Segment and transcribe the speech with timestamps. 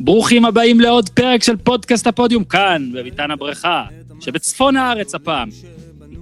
[0.00, 3.84] ברוכים הבאים לעוד פרק של פודקאסט הפודיום כאן, בביתן הבריכה,
[4.20, 5.48] שבצפון הארץ הפעם.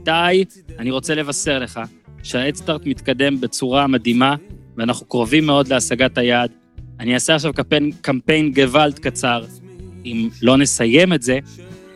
[0.09, 0.45] איתי,
[0.79, 1.81] אני רוצה לבשר לך
[2.23, 4.35] שהאדסטארט מתקדם בצורה מדהימה,
[4.77, 6.51] ואנחנו קרובים מאוד להשגת היעד.
[7.01, 9.45] אני אעשה עכשיו קמפיין, קמפיין גוואלד קצר.
[10.05, 11.39] אם לא נסיים את זה,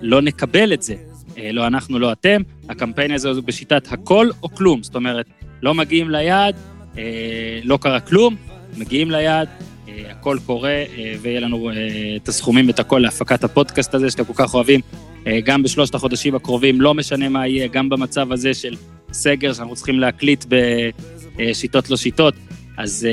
[0.01, 0.95] לא נקבל את זה.
[1.39, 2.43] אה, לא אנחנו, לא אתם.
[2.69, 4.83] הקמפיין הזה הוא בשיטת הכל או כלום.
[4.83, 5.27] זאת אומרת,
[5.63, 6.57] לא מגיעים ליעד,
[6.99, 8.37] אה, לא קרה כלום,
[8.77, 9.49] מגיעים ליעד,
[10.11, 11.71] הכל קורה, אה, ויהיה לנו
[12.17, 14.81] את הסכומים ואת הכל להפקת הפודקאסט הזה שאתם כל כך אוהבים,
[15.45, 18.77] גם בשלושת החודשים הקרובים, לא משנה מה יהיה, גם במצב הזה של
[19.13, 20.45] סגר שאנחנו צריכים להקליט
[21.37, 22.35] בשיטות לא שיטות,
[22.79, 23.09] אז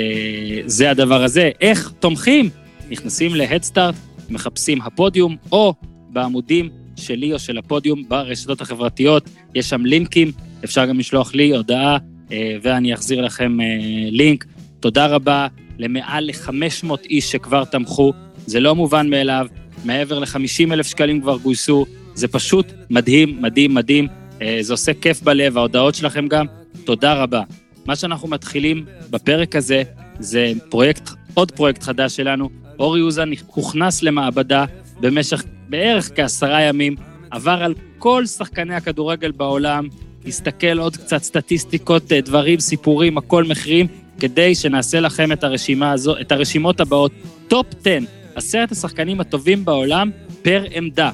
[0.66, 1.52] זה הדבר הזה.
[1.62, 2.50] איך תומכים?
[2.90, 3.96] נכנסים להדסטארט,
[4.30, 5.74] מחפשים הפודיום, או
[6.10, 10.32] בעמודים שלי או של הפודיום ברשתות החברתיות, יש שם לינקים,
[10.64, 11.98] אפשר גם לשלוח לי הודעה
[12.32, 13.66] אה, ואני אחזיר לכם אה,
[14.12, 14.46] לינק.
[14.80, 15.48] תודה רבה
[15.80, 18.14] למעל ל-500 איש שכבר תמכו,
[18.46, 19.48] זה לא מובן מאליו,
[19.86, 24.08] מעבר ל-50 אלף שקלים כבר גויסו, זה פשוט מדהים, מדהים, מדהים,
[24.42, 26.46] אה, זה עושה כיף בלב, ההודעות שלכם גם,
[26.84, 27.42] תודה רבה.
[27.86, 29.84] מה שאנחנו מתחילים בפרק הזה,
[30.20, 34.66] זה פרויקט, עוד פרויקט חדש שלנו, אורי אוזן הוכנס למעבדה
[35.00, 36.96] במשך בערך כעשרה ימים,
[37.32, 39.88] עבר על כל שחקני הכדורגל בעולם,
[40.26, 43.88] נסתכל עוד קצת סטטיסטיקות, אה, דברים, סיפורים, הכל מחירים,
[44.20, 47.12] כדי שנעשה לכם את הרשימה הזו, את הרשימות הבאות.
[47.48, 47.98] טופ 10,
[48.36, 51.12] עשרת השחקנים הטובים בעולם פר עמדה.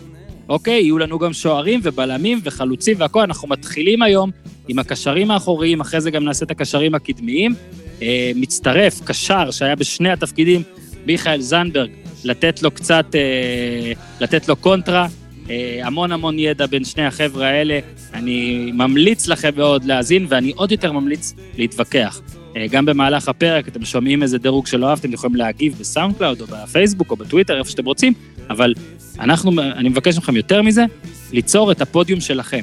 [0.50, 0.82] אוקיי?
[0.82, 3.22] יהיו לנו גם שוערים ובלמים וחלוצים והכול.
[3.22, 4.32] אנחנו מתחילים היום
[4.68, 7.56] עם הקשרים האחוריים, אחרי זה גם נעשה את הקשרים הקדמיים.
[8.02, 10.64] אה, מצטרף, קשר שהיה בשני התפקידים,
[11.06, 11.90] מיכאל זנדברג,
[12.24, 15.08] לתת לו קצת, אה, לתת לו קונטרה.
[15.50, 17.80] אה, המון המון ידע בין שני החבר'ה האלה.
[18.14, 22.22] אני ממליץ לכם מאוד להאזין, ואני עוד יותר ממליץ להתווכח.
[22.58, 26.42] אה, גם במהלך הפרק, אתם שומעים איזה דירוג שלא אהבתם, אתם יכולים להגיב בסאונד קלאוד
[26.42, 28.14] או בפייסבוק או בטוויטר, איפה שאתם רוצים,
[28.50, 28.74] אבל
[29.20, 30.86] אנחנו, אני מבקש מכם יותר מזה,
[31.32, 32.62] ליצור את הפודיום שלכם.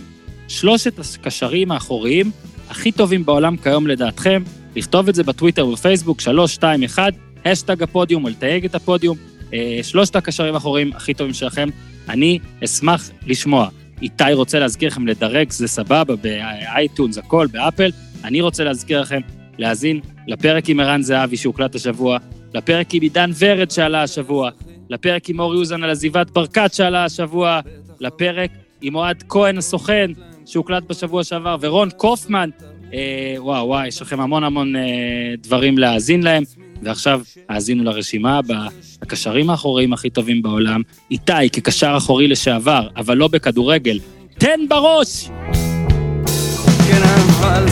[0.49, 2.31] שלושת הקשרים האחוריים
[2.71, 4.43] הכי טובים בעולם כיום לדעתכם,
[4.77, 7.13] לכתוב את זה בטוויטר ובפייסבוק, 321,
[7.45, 9.17] האשטג הפודיום, או לתייג את הפודיום,
[9.55, 11.69] אה, שלושת הקשרים האחוריים הכי טובים שלכם,
[12.09, 13.69] אני אשמח לשמוע.
[14.03, 17.91] איתי רוצה להזכיר לכם לדרג, זה סבבה, ב iTunes, הכל, באפל.
[18.25, 19.21] אני רוצה להזכיר לכם
[19.61, 22.19] להאזין לפרק עם ערן זהבי שהוקלט השבוע,
[22.55, 24.51] לפרק עם עידן ורד שעלה השבוע,
[24.91, 27.61] לפרק עם אורי אוזן על עזיבת ברקת שעלה השבוע,
[28.01, 28.51] לפרק
[28.83, 30.11] עם אוהד כהן הסוכן
[30.47, 32.51] שהוקלט בשבוע שעבר, ורון קופמן.
[32.95, 34.83] אה, וואו, וואו, יש לכם המון המון אה,
[35.39, 36.43] דברים להאזין להם.
[36.83, 38.69] ועכשיו האזינו לרשימה הבאה,
[39.03, 43.99] הקשרים האחוריים הכי טובים בעולם, איתי כקשר אחורי לשעבר, אבל לא בכדורגל,
[44.39, 45.29] תן בראש!
[46.89, 47.67] כן, אבל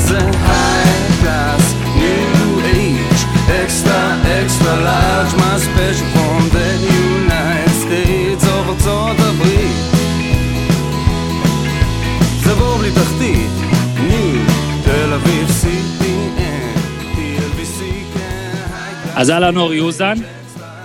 [3.69, 9.77] extra, extra large, מה special from the United States, או ארצות הברית.
[12.45, 13.51] זה בור בלי תחתית,
[14.09, 14.45] ניו,
[14.84, 15.49] תל אביב,
[19.17, 20.15] אז אהלן אורי אוזן.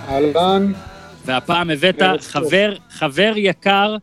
[0.08, 0.72] אהלן.
[1.24, 3.96] והפעם הבאת חבר, חבר יקר,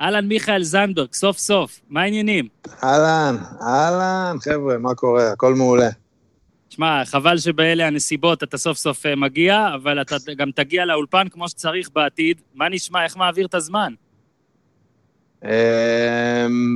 [0.00, 2.48] אהלן מיכאל זנדברג, סוף סוף, מה העניינים?
[2.84, 5.32] אהלן, אהלן, חבר'ה, מה קורה?
[5.32, 5.88] הכל מעולה.
[6.74, 11.48] שמע, חבל שבאלה הנסיבות אתה סוף סוף אה, מגיע, אבל אתה גם תגיע לאולפן כמו
[11.48, 12.40] שצריך בעתיד.
[12.54, 13.92] מה נשמע, איך מעביר את הזמן?
[15.44, 15.50] אמ,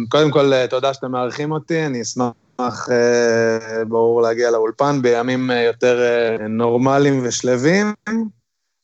[0.09, 6.00] קודם כל, אה, תודה שאתם מארחים אותי, אני אשמח אה, ברור, להגיע לאולפן בימים יותר
[6.48, 7.94] נורמליים ושלווים,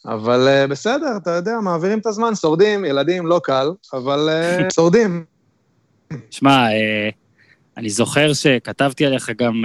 [0.07, 4.29] אבל בסדר, אתה יודע, מעבירים את הזמן, שורדים, ילדים, לא קל, אבל
[4.75, 5.25] שורדים.
[6.31, 6.67] שמע,
[7.77, 9.65] אני זוכר שכתבתי עליך גם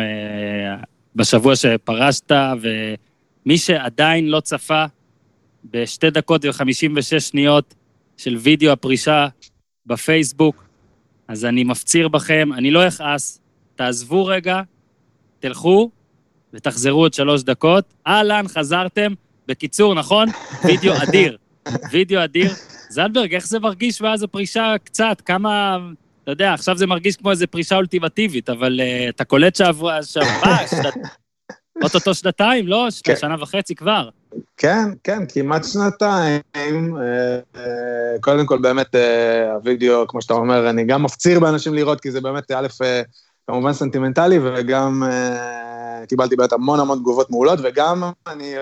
[1.16, 2.32] בשבוע שפרשת,
[2.62, 4.86] ומי שעדיין לא צפה
[5.72, 7.74] בשתי דקות וחמישים ושש שניות
[8.18, 9.28] של וידאו הפרישה
[9.86, 10.64] בפייסבוק,
[11.28, 13.40] אז אני מפציר בכם, אני לא אכעס,
[13.76, 14.62] תעזבו רגע,
[15.40, 15.92] תלכו
[16.54, 17.94] ותחזרו עוד שלוש דקות.
[18.08, 19.14] אהלן, חזרתם.
[19.48, 20.28] בקיצור, נכון?
[20.64, 21.38] וידאו אדיר.
[21.92, 22.52] וידאו אדיר.
[22.90, 25.22] זלברג, איך זה מרגיש ואז הפרישה קצת?
[25.26, 25.78] כמה...
[26.32, 30.58] אתה יודע, עכשיו זה מרגיש כמו איזו פרישה אולטימטיבית, אבל uh, אתה קולט שעברה, שעברה,
[30.82, 30.94] שנת...
[31.84, 32.88] אוטוטו שנתיים, לא?
[33.04, 33.16] כן.
[33.16, 34.10] שנה וחצי כבר.
[34.58, 36.42] כן, כן, כמעט שנתיים.
[36.56, 38.96] אה, אה, קודם כל, באמת,
[39.54, 42.68] הווידאו, כמו שאתה אומר, אני גם מפציר באנשים לראות, כי זה באמת, א',
[43.48, 45.04] כמובן סנטימנטלי, וגם
[46.10, 48.56] קיבלתי באמת המון המון תגובות מעולות, וגם אני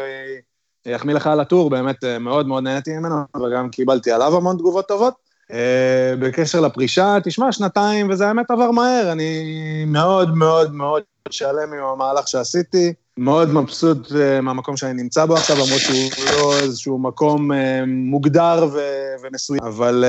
[0.95, 5.26] אחמיא לך על הטור, באמת מאוד מאוד נהניתי ממנו, וגם קיבלתי עליו המון תגובות טובות.
[5.53, 11.83] אה, בקשר לפרישה, תשמע, שנתיים, וזה האמת עבר מהר, אני מאוד מאוד מאוד שלם עם
[11.93, 17.51] המהלך שעשיתי, מאוד מבסוט אה, מהמקום שאני נמצא בו עכשיו, למרות שהוא לא איזשהו מקום
[17.51, 18.69] אה, מוגדר
[19.23, 20.05] ומסוים, אבל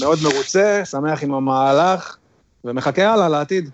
[0.00, 2.16] מאוד מרוצה, שמח עם המהלך,
[2.64, 3.70] ומחכה הלאה לעתיד.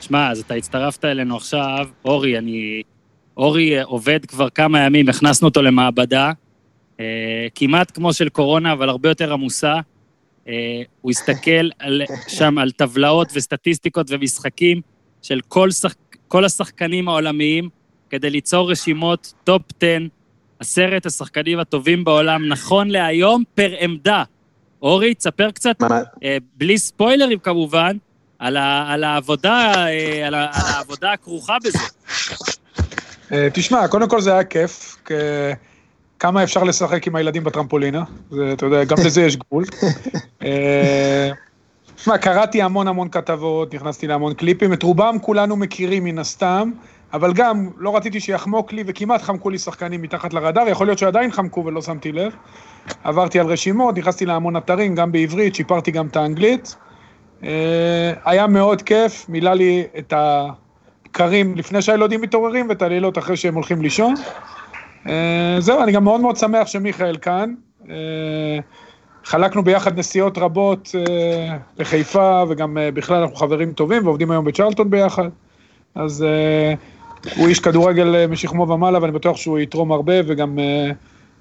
[0.00, 2.82] שמע, אז אתה הצטרפת אלינו עכשיו, אורי, אני...
[3.36, 6.32] אורי עובד כבר כמה ימים, הכנסנו אותו למעבדה,
[7.54, 9.74] כמעט כמו של קורונה, אבל הרבה יותר עמוסה.
[10.48, 12.02] אה, הוא הסתכל על,
[12.38, 14.80] שם על טבלאות וסטטיסטיקות ומשחקים
[15.22, 15.94] של כל, שח,
[16.28, 17.68] כל השחקנים העולמיים,
[18.10, 19.98] כדי ליצור רשימות טופ 10,
[20.58, 24.22] עשרת השחקנים הטובים בעולם, נכון להיום, פר עמדה.
[24.82, 25.82] אורי, תספר קצת,
[26.24, 27.96] אה, בלי ספוילרים כמובן,
[28.38, 29.72] על, ה, על, העבודה,
[30.26, 31.78] על, ה, על העבודה הכרוכה בזה.
[33.52, 34.96] תשמע, קודם כל זה היה כיף.
[36.18, 39.64] כמה אפשר לשחק עם הילדים בטרמפולינה, זה, אתה יודע, גם לזה יש גבול.
[40.42, 41.30] אה,
[41.96, 46.70] תשמע, קראתי המון המון כתבות, נכנסתי להמון קליפים, את רובם כולנו מכירים מן הסתם,
[47.12, 51.30] אבל גם לא רציתי שיחמוק לי, וכמעט חמקו לי שחקנים מתחת לרדאר, יכול להיות שעדיין
[51.30, 52.32] חמקו ולא שמתי לב.
[53.04, 56.76] עברתי על רשימות, נכנסתי להמון אתרים, גם בעברית, שיפרתי גם את האנגלית.
[57.44, 63.54] אה, היה מאוד כיף, מילא לי את הבקרים לפני שהילודים מתעוררים ואת הלילות אחרי שהם
[63.54, 64.14] הולכים לישון.
[65.08, 67.54] אה, זהו, אני גם מאוד מאוד שמח שמיכאל כאן.
[67.90, 68.58] אה,
[69.24, 75.28] חלקנו ביחד נסיעות רבות אה, לחיפה, וגם בכלל אנחנו חברים טובים ועובדים היום בצ'רלטון ביחד.
[75.94, 76.26] אז
[77.36, 80.58] הוא איש כדורגל משכמו ומעלה, ואני בטוח שהוא יתרום הרבה, וגם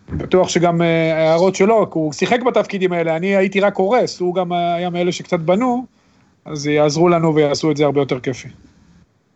[0.09, 0.81] בטוח שגם
[1.15, 5.11] הערות שלו, כי הוא שיחק בתפקידים האלה, אני הייתי רק הורס, הוא גם היה מאלה
[5.11, 5.85] שקצת בנו,
[6.45, 8.47] אז יעזרו לנו ויעשו את זה הרבה יותר כיפי.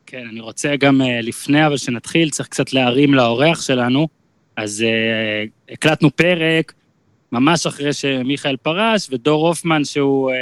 [0.06, 4.19] כן, אני רוצה גם לפני, אבל שנתחיל, צריך קצת להרים לאורח שלנו.
[4.60, 6.74] אז uh, הקלטנו פרק
[7.32, 10.34] ממש אחרי שמיכאל פרש, ודור הופמן, שהוא uh,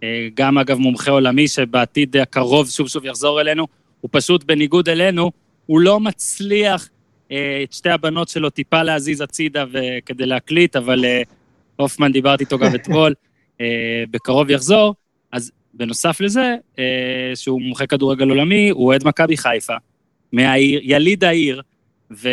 [0.00, 0.04] uh,
[0.34, 3.66] גם אגב מומחה עולמי, שבעתיד הקרוב שוב שוב יחזור אלינו,
[4.00, 5.30] הוא פשוט בניגוד אלינו,
[5.66, 6.88] הוא לא מצליח
[7.28, 7.32] uh,
[7.64, 9.64] את שתי הבנות שלו טיפה להזיז הצידה
[10.06, 11.28] כדי להקליט, אבל uh,
[11.76, 13.14] הופמן, דיברתי איתו גם אתמול,
[13.58, 13.62] uh,
[14.10, 14.94] בקרוב יחזור.
[15.32, 16.78] אז בנוסף לזה, uh,
[17.34, 19.74] שהוא מומחה כדורגל עולמי, הוא אוהד מכבי חיפה,
[20.32, 21.62] מהעיר, יליד העיר,
[22.10, 22.28] ו...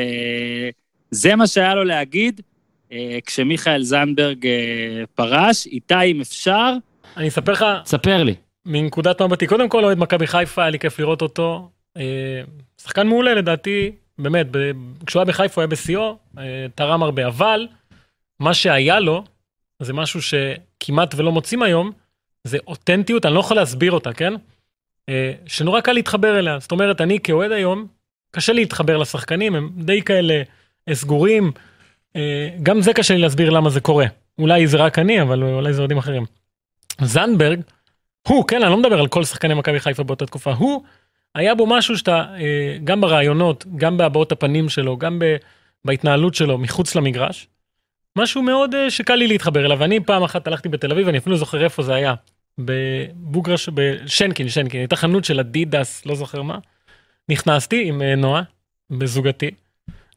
[1.12, 2.42] זה מה שהיה לו להגיד
[2.92, 5.66] אה, כשמיכאל זנדברג אה, פרש.
[5.66, 6.74] איתי, אם אפשר...
[7.18, 7.66] אני אספר לך...
[7.86, 8.36] ספר לי.
[8.66, 11.70] מנקודת מבטי, קודם כל אוהד מכבי חיפה, היה לי כיף לראות אותו.
[11.98, 12.42] אה,
[12.82, 14.72] שחקן מעולה לדעתי, באמת, ב...
[15.06, 17.68] כשהוא היה בחיפה הוא היה בשיאו, אה, תרם הרבה, אבל
[18.40, 19.24] מה שהיה לו,
[19.80, 21.92] זה משהו שכמעט ולא מוצאים היום,
[22.44, 24.34] זה אותנטיות, אני לא יכול להסביר אותה, כן?
[25.10, 26.60] אה, שנורא קל להתחבר אליה.
[26.60, 27.88] זאת אומרת, אני כאוהד היום,
[28.32, 30.42] קשה לי להתחבר לשחקנים, הם די כאלה...
[30.94, 31.52] סגורים.
[32.16, 34.06] אה, גם זה קשה לי להסביר למה זה קורה.
[34.40, 36.26] אולי זה רק אני, אבל אולי זה אוהדים אחרים.
[37.02, 37.62] זנדברג,
[38.28, 40.84] הוא, כן, אני לא מדבר על כל שחקני מכבי חיפה באותה תקופה, הוא,
[41.36, 45.22] היה בו משהו שאתה, אה, גם ברעיונות, גם בהבעות הפנים שלו, גם
[45.86, 47.48] בהתנהלות שלו מחוץ למגרש,
[48.16, 49.80] משהו מאוד אה, שקל לי להתחבר אליו.
[49.80, 52.14] ואני פעם אחת הלכתי בתל אביב, אני אפילו זוכר איפה זה היה,
[52.58, 56.58] בבוגרש, בשנקין, שנקין, הייתה חנות של אדידס, לא זוכר מה.
[57.30, 58.42] נכנסתי עם נועה,
[58.92, 59.52] בזוגתי.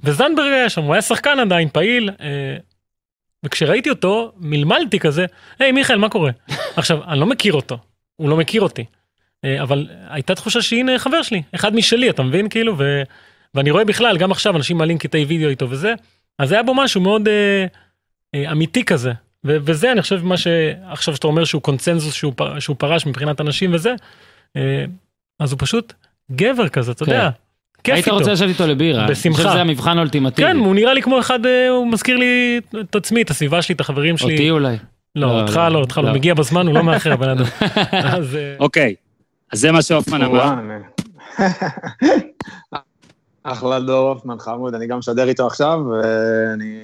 [0.02, 2.56] וזנדברג היה שם, הוא היה שחקן עדיין, פעיל, אה,
[3.44, 5.26] וכשראיתי אותו, מלמלתי כזה,
[5.58, 6.30] היי מיכאל, מה קורה?
[6.76, 7.78] עכשיו, אני לא מכיר אותו,
[8.16, 8.84] הוא לא מכיר אותי,
[9.44, 12.48] אה, אבל הייתה תחושה שהנה חבר שלי, אחד משלי, אתה מבין?
[12.48, 13.02] כאילו, ו...
[13.54, 15.94] ואני רואה בכלל, גם עכשיו אנשים מעלים קטעי וידאו איתו וזה,
[16.38, 17.66] אז היה בו משהו מאוד אה,
[18.34, 19.12] אה, אמיתי כזה.
[19.46, 23.40] ו- וזה אני חושב מה שעכשיו שאתה אומר שהוא קונצנזוס שהוא, פ- שהוא פרש מבחינת
[23.40, 23.94] אנשים וזה,
[24.56, 24.84] אה,
[25.40, 25.92] אז הוא פשוט
[26.32, 27.10] גבר כזה, אתה כן.
[27.10, 27.30] יודע,
[27.84, 28.10] כיף איתו.
[28.10, 29.06] היית רוצה לשבת איתו לבירה.
[29.06, 29.28] בשמחה.
[29.28, 30.48] אני חושב שזה המבחן האולטימטיבי.
[30.48, 33.74] כן, הוא נראה לי כמו אחד, אה, הוא מזכיר לי את עצמי, את הסביבה שלי,
[33.74, 34.32] את החברים שלי.
[34.32, 34.76] אותי אולי.
[35.16, 36.14] לא, לא אותך לא, לא אותך לא, לא.
[36.14, 37.44] מגיע בזמן, הוא לא מאחר, בן אדם.
[37.92, 38.18] אה,
[38.60, 38.94] אוקיי,
[39.52, 40.54] אז זה מה שהופמן אמר.
[43.42, 46.78] אחלה דור הופמן חמוד, אני גם משדר איתו עכשיו, ואני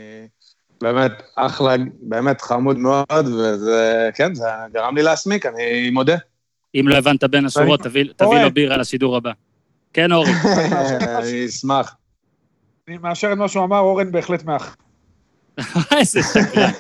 [0.80, 6.16] באמת אחלה, באמת חמוד מאוד, וזה, כן, זה גרם לי להסמיק, אני מודה.
[6.74, 8.04] אם לא הבנת בין השורות, תביא
[8.42, 9.32] לו בירה לשידור הבא.
[9.92, 10.30] כן, אורן.
[11.18, 11.94] אני אשמח.
[12.88, 14.76] אני מאשר את מה שהוא אמר, אורן בהחלט מאח.
[15.98, 16.70] איזה שקרן.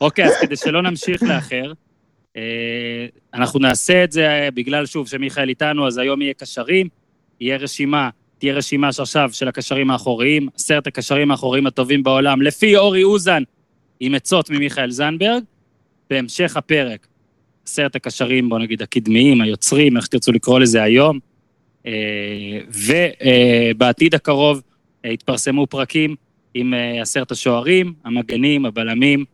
[0.00, 1.72] אוקיי, אז כדי שלא נמשיך לאחר,
[2.36, 6.88] אה, אנחנו נעשה את זה אה, בגלל, שוב, שמיכאל איתנו, אז היום יהיה קשרים,
[7.40, 13.04] יהיה רשימה, תהיה רשימה שעכשיו של הקשרים האחוריים, עשרת הקשרים האחוריים הטובים בעולם, לפי אורי
[13.04, 13.42] אוזן,
[14.00, 15.42] עם עצות ממיכאל זנדברג.
[16.10, 17.06] בהמשך הפרק,
[17.66, 21.18] עשרת הקשרים, בוא נגיד, הקדמיים, היוצרים, איך שתרצו לקרוא לזה היום.
[21.86, 22.60] אה,
[23.74, 24.62] ובעתיד הקרוב
[25.04, 26.16] אה, יתפרסמו פרקים
[26.54, 29.24] עם אה, עשרת השוערים, המגנים, הבלמים,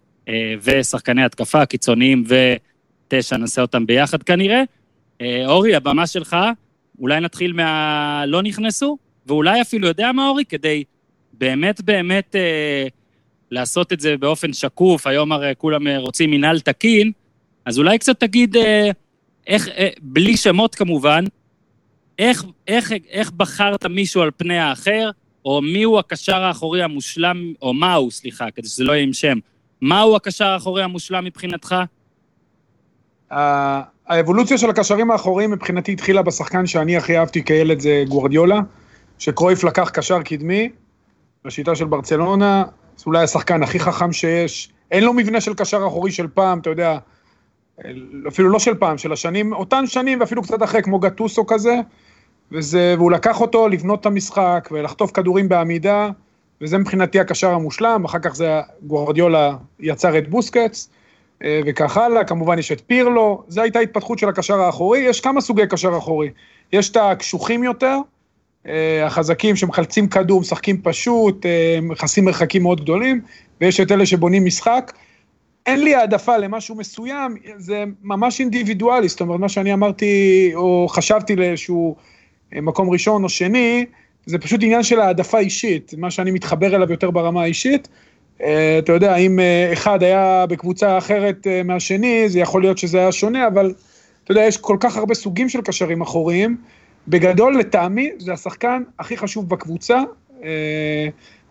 [0.62, 4.62] ושחקני התקפה, קיצוניים ותשע, נעשה אותם ביחד כנראה.
[5.20, 6.36] אה, אורי, הבמה שלך,
[6.98, 10.44] אולי נתחיל מהלא נכנסו, ואולי אפילו, יודע מה, אורי?
[10.44, 10.84] כדי
[11.32, 12.86] באמת באמת אה,
[13.50, 17.12] לעשות את זה באופן שקוף, היום הרי כולם רוצים מינהל תקין,
[17.64, 18.90] אז אולי קצת תגיד, אה,
[19.46, 21.24] איך, אה, בלי שמות כמובן,
[22.20, 25.10] איך, איך, איך בחרת מישהו על פני האחר,
[25.44, 29.38] או מיהו הקשר האחורי המושלם, או מהו, סליחה, כדי שזה לא יהיה עם שם,
[29.82, 31.74] מהו הקשר האחורי המושלם מבחינתך?
[34.06, 38.60] האבולוציה של הקשרים האחוריים מבחינתי התחילה בשחקן שאני הכי אהבתי כילד זה גוורדיולה,
[39.18, 40.68] שקרויף לקח קשר קדמי,
[41.44, 42.64] בשיטה של ברצלונה,
[42.96, 46.70] זה אולי השחקן הכי חכם שיש, אין לו מבנה של קשר אחורי של פעם, אתה
[46.70, 46.98] יודע,
[48.28, 51.74] אפילו לא של פעם, של השנים, אותן שנים ואפילו קצת אחרי, כמו גטוסו כזה,
[52.52, 56.10] וזה, והוא לקח אותו לבנות את המשחק ולחטוף כדורים בעמידה,
[56.60, 60.88] וזה מבחינתי הקשר המושלם, אחר כך זה גוורדיולה יצר את בוסקץ,
[61.44, 65.40] אה, וכך הלאה, כמובן יש את פירלו, זו הייתה התפתחות של הקשר האחורי, יש כמה
[65.40, 66.30] סוגי קשר אחורי,
[66.72, 67.98] יש את הקשוחים יותר,
[68.66, 73.20] אה, החזקים שמחלצים כדור, משחקים פשוט, אה, מכסים מרחקים מאוד גדולים,
[73.60, 74.92] ויש את אלה שבונים משחק.
[75.66, 81.36] אין לי העדפה למשהו מסוים, זה ממש אינדיבידואלי, זאת אומרת, מה שאני אמרתי, או חשבתי
[81.36, 81.96] לאיזשהו
[82.52, 83.86] מקום ראשון או שני,
[84.26, 87.88] זה פשוט עניין של העדפה אישית, מה שאני מתחבר אליו יותר ברמה האישית.
[88.42, 92.98] אה, אתה יודע, אם אה, אחד היה בקבוצה אחרת אה, מהשני, זה יכול להיות שזה
[92.98, 93.74] היה שונה, אבל
[94.24, 96.56] אתה יודע, יש כל כך הרבה סוגים של קשרים אחוריים.
[97.08, 100.02] בגדול, לטעמי, זה השחקן הכי חשוב בקבוצה.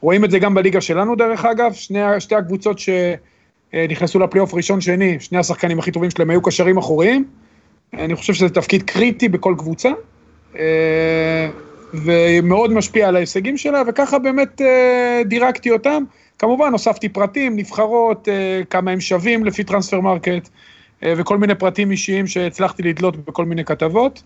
[0.01, 5.37] רואים את זה גם בליגה שלנו, דרך אגב, שני, שתי הקבוצות שנכנסו לפלייאוף ראשון-שני, שני
[5.37, 7.25] השחקנים הכי טובים שלהם היו קשרים אחוריים.
[7.93, 9.89] אני חושב שזה תפקיד קריטי בכל קבוצה.
[11.93, 14.61] ומאוד משפיע על ההישגים שלה, וככה באמת
[15.25, 16.03] דירגתי אותם.
[16.39, 20.49] כמובן, הוספתי פרטים, נבחרות, אה, כמה הם שווים לפי Transfermarkt,
[21.03, 24.23] אה, וכל מיני פרטים אישיים שהצלחתי לדלות בכל מיני כתבות,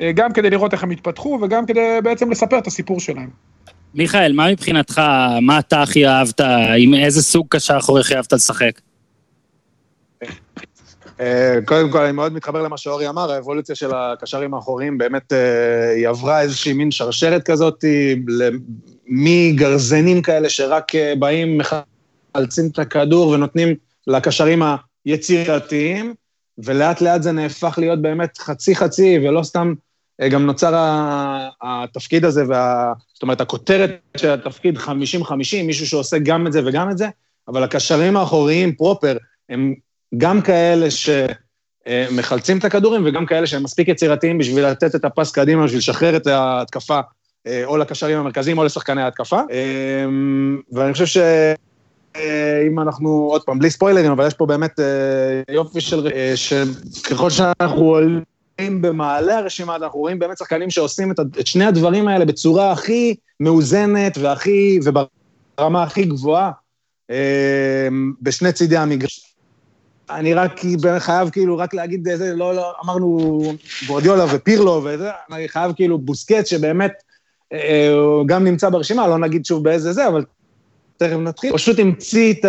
[0.00, 3.28] אה, גם כדי לראות איך הם התפתחו, וגם כדי בעצם לספר את הסיפור שלהם.
[3.94, 5.02] מיכאל, מה מבחינתך,
[5.42, 6.40] מה אתה הכי אהבת,
[6.78, 8.80] עם איזה סוג קשר אחורי הכי אהבת לשחק?
[11.64, 15.32] קודם כל, אני מאוד מתחבר למה שאורי אמר, האבולוציה של הקשרים האחוריים באמת,
[15.96, 17.84] היא עברה איזושהי מין שרשרת כזאת,
[19.06, 23.74] מגרזנים כאלה שרק אה, באים, מחלצים את הכדור ונותנים
[24.06, 24.62] לקשרים
[25.04, 26.14] היצירתיים,
[26.58, 29.74] ולאט לאט זה נהפך להיות באמת חצי-חצי, ולא סתם,
[30.20, 30.72] אה, גם נוצר
[31.62, 34.88] התפקיד הזה, וה, זאת אומרת, הכותרת של התפקיד 50-50,
[35.64, 37.08] מישהו שעושה גם את זה וגם את זה,
[37.48, 39.16] אבל הקשרים האחוריים פרופר
[39.48, 39.74] הם
[40.16, 45.64] גם כאלה שמחלצים את הכדורים וגם כאלה שהם מספיק יצירתיים בשביל לתת את הפס קדימה,
[45.64, 47.00] בשביל לשחרר את ההתקפה
[47.46, 49.40] אה, או לקשרים המרכזיים או לשחקני ההתקפה.
[49.50, 50.04] אה,
[50.72, 56.08] ואני חושב שאם אנחנו, עוד פעם, בלי ספוילרים, אבל יש פה באמת אה, יופי של...
[56.34, 62.72] שככל שאנחנו עולים במעלה הרשימה, אנחנו רואים באמת שחקנים שעושים את שני הדברים האלה בצורה
[62.72, 66.50] הכי מאוזנת והכי, וברמה הכי גבוהה
[68.22, 69.33] בשני צידי המגרש.
[70.10, 70.60] אני רק
[70.98, 73.42] חייב כאילו רק להגיד איזה, לא, לא, אמרנו
[73.86, 76.92] גורדיולה ופירלו וזה, אני חייב כאילו בוסקט שבאמת
[77.52, 80.24] אה, הוא גם נמצא ברשימה, לא נגיד שוב באיזה זה, אבל
[80.96, 81.52] תכף נתחיל.
[81.52, 82.44] פשוט המציא את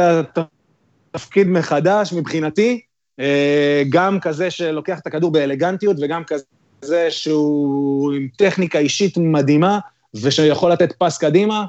[1.15, 2.81] התפקיד מחדש מבחינתי,
[3.19, 9.79] אה, גם כזה שלוקח את הכדור באלגנטיות וגם כזה שהוא עם טכניקה אישית מדהימה
[10.21, 11.65] ושיכול לתת פס קדימה.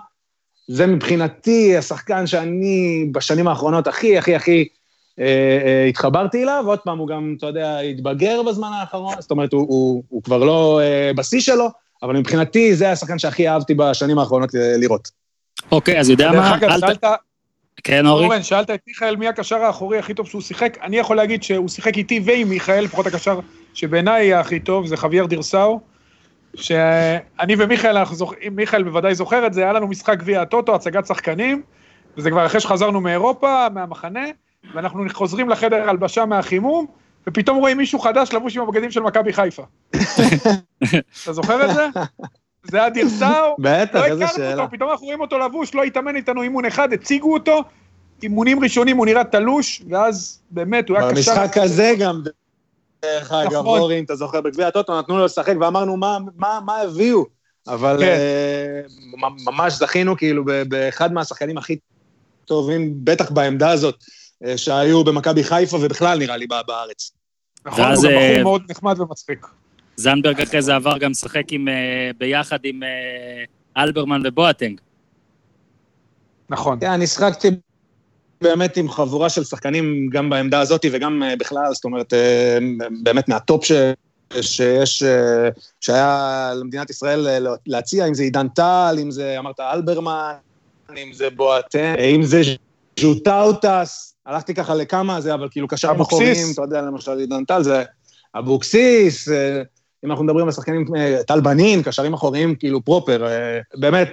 [0.69, 4.76] זה מבחינתי השחקן שאני בשנים האחרונות הכי, הכי, הכי אה, אה,
[5.89, 10.03] התחברתי אליו, עוד פעם, הוא גם, אתה יודע, התבגר בזמן האחרון, זאת אומרת, הוא, הוא,
[10.09, 11.69] הוא כבר לא אה, בשיא שלו,
[12.03, 15.11] אבל מבחינתי זה השחקן שהכי אהבתי בשנים האחרונות אה, לראות.
[15.73, 16.55] אוקיי, אז יודע מה?
[16.55, 17.05] אגב, שאלת...
[17.85, 18.25] כן, אורי?
[18.25, 21.69] אורן, שאלת את מיכאל מי הקשר האחורי הכי טוב שהוא שיחק, אני יכול להגיד שהוא
[21.69, 23.41] שיחק איתי ועם מיכאל, לפחות הקשר
[23.75, 25.81] שבעיניי יהיה הכי טוב, זה חוויאר דירסאו,
[26.55, 28.35] שאני ומיכאל, זוכ...
[28.53, 31.63] מיכאל בוודאי זוכר את זה, היה לנו משחק גביע הטוטו, הצגת שחקנים,
[32.17, 34.25] וזה כבר אחרי שחזרנו מאירופה, מהמחנה,
[34.75, 36.87] ואנחנו חוזרים לחדר הלבשה מהחימום,
[37.27, 39.63] ופתאום רואים מישהו חדש לבוש עם הבגדים של מכבי חיפה.
[41.23, 41.87] אתה זוכר את זה?
[42.63, 44.63] זה היה דירסאו, בטח, איזה שאלה.
[44.63, 47.63] אותו, פתאום אנחנו רואים אותו לבוש, לא התאמן איתנו אימון אחד, הציגו אותו,
[48.23, 51.35] אימונים ראשונים הוא נראה תלוש, ואז באמת הוא היה קשר...
[51.35, 52.23] במשחק הזה גם,
[53.03, 53.79] דרך אגב, נכון.
[53.81, 57.25] אורי, אם אתה זוכר, בגביע הטוטו נתנו לו לשחק ואמרנו מה, מה, מה הביאו,
[57.69, 58.19] אבל כן.
[58.87, 61.77] uh, ממש זכינו כאילו באחד מהשחקנים הכי
[62.45, 64.05] טובים, בטח בעמדה הזאת, אה,
[64.57, 67.13] שהיו במכבי חיפה ובכלל נראה לי בארץ.
[67.67, 69.47] נכון, הוא גם בחור מאוד נחמד ומצחיק.
[69.97, 74.81] זנדברג אחרי זה עבר גם לשחק עם, אה, ביחד עם אה, אלברמן ובואטנג.
[76.51, 76.79] נכון.
[76.81, 77.49] כן, אני שחקתי
[78.43, 82.59] באמת עם חבורה של שחקנים גם בעמדה הזאת וגם אה, בכלל, זאת אומרת, אה,
[83.03, 83.73] באמת מהטופ ש...
[84.41, 85.49] שיש, אה,
[85.81, 90.33] שהיה למדינת ישראל להציע, אם זה עידן טל, אם זה, אמרת, אלברמן,
[90.97, 92.43] אם זה בועטן, אם זה
[93.01, 97.63] shout outs, הלכתי ככה לכמה זה, אבל כאילו קשרים אחוריים, אתה יודע, למשל עידן טל,
[97.63, 97.85] זה
[98.35, 99.29] אבוקסיס,
[100.05, 100.85] אם אנחנו מדברים על שחקנים,
[101.27, 103.27] טל בנין, קשרים אחוריים, כאילו proper,
[103.75, 104.09] באמת,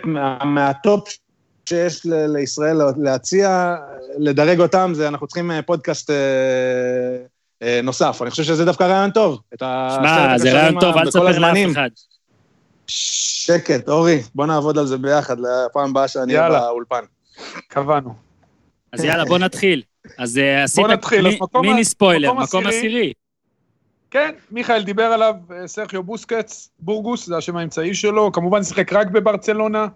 [0.46, 1.10] מהטופ
[1.70, 3.76] שיש לישראל להציע,
[4.18, 6.16] לדרג אותם, זה אנחנו צריכים אה, פודקאסט אה,
[7.62, 8.22] אה, נוסף.
[8.22, 9.42] אני חושב שזה דווקא רעיון טוב.
[9.60, 11.90] שמע, זה רעיון טוב, אל תספר לאף אחד.
[12.88, 17.04] שקט, אורי, בוא נעבוד על זה ביחד לפעם הבאה שאני אהיה באולפן.
[17.68, 18.14] קבענו.
[18.94, 19.82] אז יאללה, בוא נתחיל.
[20.18, 20.86] אז עשית
[21.62, 23.14] מיני ספוילר, מקום עשירי.
[24.12, 29.88] כן, מיכאל דיבר עליו, סרחיו בוסקץ, בורגוס, זה השם האמצעי שלו, כמובן שיחק רק בברצלונה.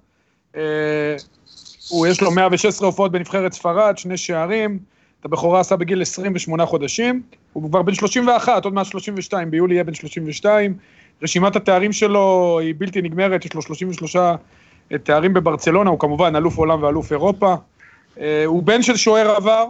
[1.90, 4.80] הוא, יש לו 116 הופעות בנבחרת ספרד, שני שערים,
[5.20, 7.22] את הבכורה עשה בגיל 28 חודשים,
[7.54, 10.78] הוא כבר בן 31, עוד מעט 32, ביולי יהיה בן 32.
[11.24, 14.36] רשימת התארים שלו היא בלתי נגמרת, יש לו 33 אה,
[15.04, 17.56] תארים בברצלונה, הוא כמובן אלוף עולם ואלוף אירופה.
[18.20, 19.66] אה, הוא בן של שוער עבר,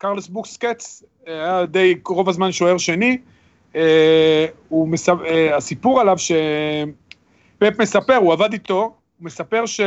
[0.00, 3.18] קרלס בוקסקץ, אה, היה די רוב הזמן שוער שני.
[4.68, 5.12] הוא מספ...
[5.56, 9.80] הסיפור עליו שפפ מספר, הוא עבד איתו, הוא מספר ש...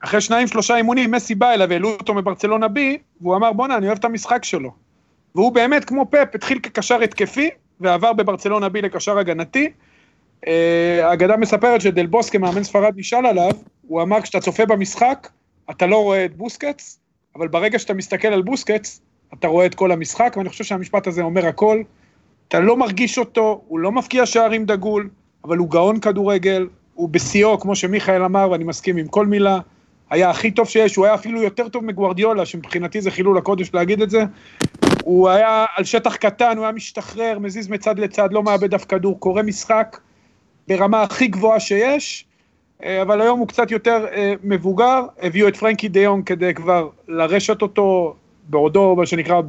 [0.00, 3.86] אחרי שניים שלושה אימונים, מסי בא אליו והעלו אותו מברצלונה בי, והוא אמר בואנה אני
[3.86, 4.70] אוהב את המשחק שלו.
[5.34, 9.70] והוא באמת כמו פפ התחיל כקשר התקפי, ועבר בברצלונה בי לקשר הגנתי.
[11.02, 13.50] האגדה אה, מספרת שדל בוס כמאמן ספרד נשאל עליו,
[13.82, 15.28] הוא אמר כשאתה צופה במשחק,
[15.70, 16.98] אתה לא רואה את בוסקץ,
[17.36, 19.00] אבל ברגע שאתה מסתכל על בוסקץ,
[19.34, 21.82] אתה רואה את כל המשחק, ואני חושב שהמשפט הזה אומר הכל.
[22.48, 25.08] אתה לא מרגיש אותו, הוא לא מפקיע שערים דגול,
[25.44, 29.58] אבל הוא גאון כדורגל, הוא בשיאו, כמו שמיכאל אמר, ואני מסכים עם כל מילה.
[30.10, 34.02] היה הכי טוב שיש, הוא היה אפילו יותר טוב מגוורדיולה, שמבחינתי זה חילול הקודש להגיד
[34.02, 34.24] את זה.
[35.04, 39.20] הוא היה על שטח קטן, הוא היה משתחרר, מזיז מצד לצד, לא מאבד אף כדור,
[39.20, 39.98] קורא משחק
[40.68, 42.26] ברמה הכי גבוהה שיש,
[42.82, 48.14] אבל היום הוא קצת יותר אה, מבוגר, הביאו את פרנקי דיון כדי כבר לרשת אותו
[48.48, 49.40] בעודו, מה שנקרא,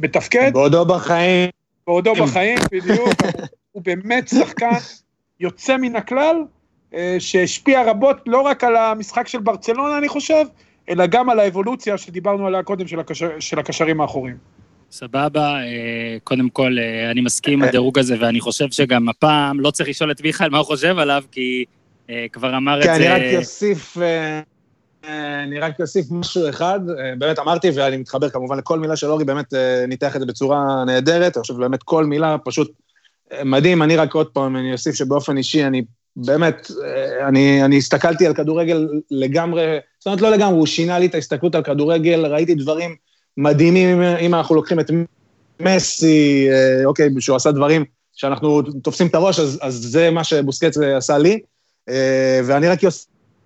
[0.00, 0.50] בתפקד.
[0.52, 1.50] בעודו בחיים.
[1.86, 3.08] בעודו בחיים, בדיוק.
[3.72, 4.78] הוא באמת שחקן
[5.40, 6.36] יוצא מן הכלל,
[6.94, 10.44] אה, שהשפיע רבות לא רק על המשחק של ברצלונה, אני חושב,
[10.88, 14.36] אלא גם על האבולוציה שדיברנו עליה קודם של, הקשר, של הקשרים האחוריים.
[14.90, 19.70] סבבה, אה, קודם כל אה, אני מסכים עם הדירוג הזה, ואני חושב שגם הפעם לא
[19.70, 21.64] צריך לשאול את מיכאל מה הוא חושב עליו, כי
[22.32, 22.88] כבר אמר את זה...
[22.88, 23.96] כן, אני רק אוסיף...
[25.44, 26.80] אני רק אוסיף משהו אחד,
[27.18, 29.54] באמת אמרתי, ואני מתחבר כמובן לכל מילה של אורי, באמת
[29.88, 32.70] ניתח את זה בצורה נהדרת, אני חושב באמת כל מילה פשוט
[33.44, 35.82] מדהים, אני רק עוד פעם, אני אוסיף שבאופן אישי אני
[36.16, 36.70] באמת,
[37.28, 41.54] אני, אני הסתכלתי על כדורגל לגמרי, זאת אומרת לא לגמרי, הוא שינה לי את ההסתכלות
[41.54, 42.96] על כדורגל, ראיתי דברים
[43.36, 44.90] מדהימים, אם אנחנו לוקחים את
[45.60, 50.78] מסי, אה, אוקיי, שהוא עשה דברים שאנחנו תופסים את הראש, אז, אז זה מה שבוסקץ
[50.78, 51.40] עשה לי.
[51.88, 52.78] אה, ואני רק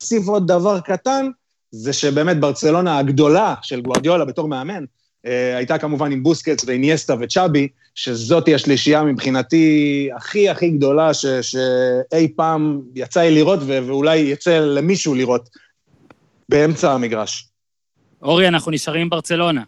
[0.00, 1.26] אוסיף עוד דבר קטן,
[1.70, 4.84] זה שבאמת ברצלונה הגדולה של גוארדיולה בתור מאמן,
[5.26, 12.28] אה, הייתה כמובן עם בוסקץ ואיניאסטה וצ'אבי, שזאתי השלישייה מבחינתי הכי הכי גדולה ש, שאי
[12.36, 15.48] פעם יצא לי לראות, ואולי יצא למישהו לראות
[16.48, 17.48] באמצע המגרש.
[18.22, 19.62] אורי, אנחנו נשארים עם ברצלונה.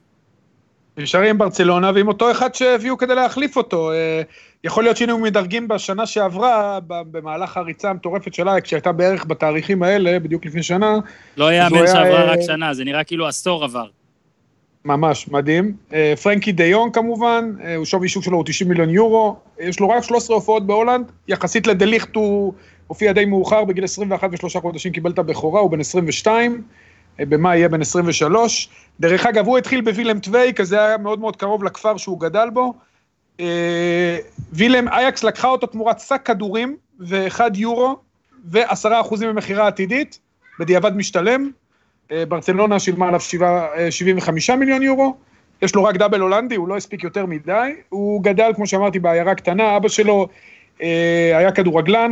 [0.98, 3.92] נשארים עם ברצלונה, ועם אותו אחד שהביאו כדי להחליף אותו.
[3.92, 4.22] אה,
[4.64, 10.46] יכול להיות שהיינו מדרגים בשנה שעברה, במהלך הריצה המטורפת שלה, כשהייתה בערך בתאריכים האלה, בדיוק
[10.46, 10.98] לפני שנה.
[11.36, 13.86] לא יאמן שעברה רק שנה, זה נראה כאילו עשור עבר.
[14.84, 15.72] ממש, מדהים.
[15.92, 19.88] אה, פרנקי דיון כמובן, אה, הוא שווי שוק שלו הוא 90 מיליון יורו, יש לו
[19.88, 22.52] רק 13 הופעות בהולנד, יחסית לדליכט הוא
[22.86, 26.62] הופיע די מאוחר, בגיל 21 ושלושה חודשים קיבל את הבכורה, הוא בן 22,
[27.20, 28.68] אה, במאי יהיה בן 23.
[29.00, 32.48] דרך אגב, הוא התחיל בווילם טוויי, כי זה היה מאוד מאוד קרוב לכפר שהוא גדל
[32.52, 32.74] בו.
[34.52, 37.96] וילם אייקס לקחה אותו תמורת שק כדורים ואחד יורו
[38.44, 40.18] ועשרה אחוזים במכירה עתידית,
[40.60, 41.50] בדיעבד משתלם.
[42.12, 43.20] אה, ברצלונה שילמה עליו
[43.90, 45.16] 75 אה, מיליון יורו,
[45.62, 49.34] יש לו רק דאבל הולנדי, הוא לא הספיק יותר מדי, הוא גדל, כמו שאמרתי, בעיירה
[49.34, 50.28] קטנה, אבא שלו
[50.82, 52.10] אה, היה כדורגלן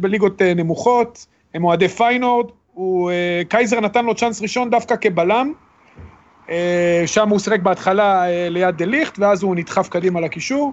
[0.00, 3.10] בליגות נמוכות, הם אוהדי פיינורד, הוא,
[3.48, 5.52] קייזר נתן לו צ'אנס ראשון דווקא כבלם,
[7.06, 10.72] שם הוא שיחק בהתחלה ליד דה ליכט, ואז הוא נדחף קדימה לקישור.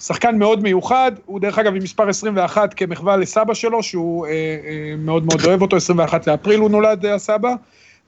[0.00, 4.94] שחקן מאוד מיוחד, הוא דרך אגב עם מספר 21 כמחווה לסבא שלו, שהוא אה, אה,
[4.98, 7.54] מאוד מאוד אוהב אותו, 21 לאפריל הוא נולד אה, הסבא,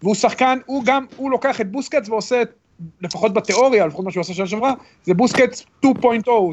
[0.03, 2.43] והוא שחקן, הוא גם, הוא לוקח את בוסקץ ועושה,
[3.01, 4.73] לפחות בתיאוריה, לפחות מה שהוא עושה שנה שעברה,
[5.05, 5.91] זה בוסקץ 2.0,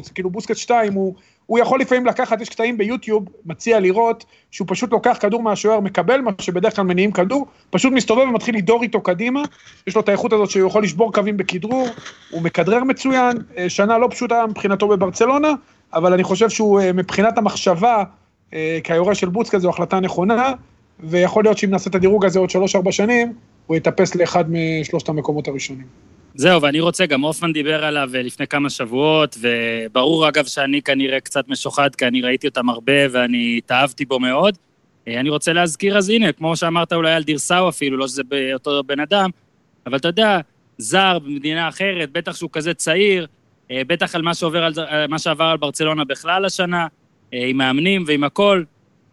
[0.02, 1.14] זה כאילו בוסקץ 2, הוא,
[1.50, 6.20] הוא יכול לפעמים לקחת, יש קטעים ביוטיוב, מציע לראות, שהוא פשוט לוקח כדור מהשוער, מקבל
[6.20, 9.42] מה שבדרך כלל מניעים כדור, פשוט מסתובב ומתחיל לדור איתו קדימה,
[9.86, 11.88] יש לו את האיכות הזאת שהוא יכול לשבור קווים בכדרור,
[12.30, 15.52] הוא מכדרר מצוין, אה, שנה לא פשוטה מבחינתו בברצלונה,
[15.94, 18.04] אבל אני חושב שהוא אה, מבחינת המחשבה,
[18.54, 20.52] אה, כיורש של בוצקה זו החלטה נכונה,
[21.00, 23.32] ויכול להיות שאם נעשה את הדירוג הזה עוד 3-4 שנים,
[23.66, 25.86] הוא יטפס לאחד משלושת המקומות הראשונים.
[26.34, 31.20] זהו, ואני רוצה, גם הופמן דיבר עליו אה, לפני כמה שבועות, וברור אגב שאני כנראה
[31.20, 34.58] קצת משוחד, כי אני ראיתי אותם הרבה ואני התאהבתי בו מאוד.
[35.08, 38.22] אה, אני רוצה להזכיר, אז הנה, כמו שאמרת אולי על דירסאו אפילו, לא שזה
[38.54, 39.30] אותו בן אדם,
[39.86, 40.40] אבל אתה יודע,
[40.78, 43.26] זר במדינה אחרת, בטח שהוא כזה צעיר,
[43.70, 44.72] אה, בטח על מה, שעובר על,
[45.08, 46.86] מה שעבר על ברצלונה בכלל השנה,
[47.32, 48.64] עם מאמנים ועם הכל,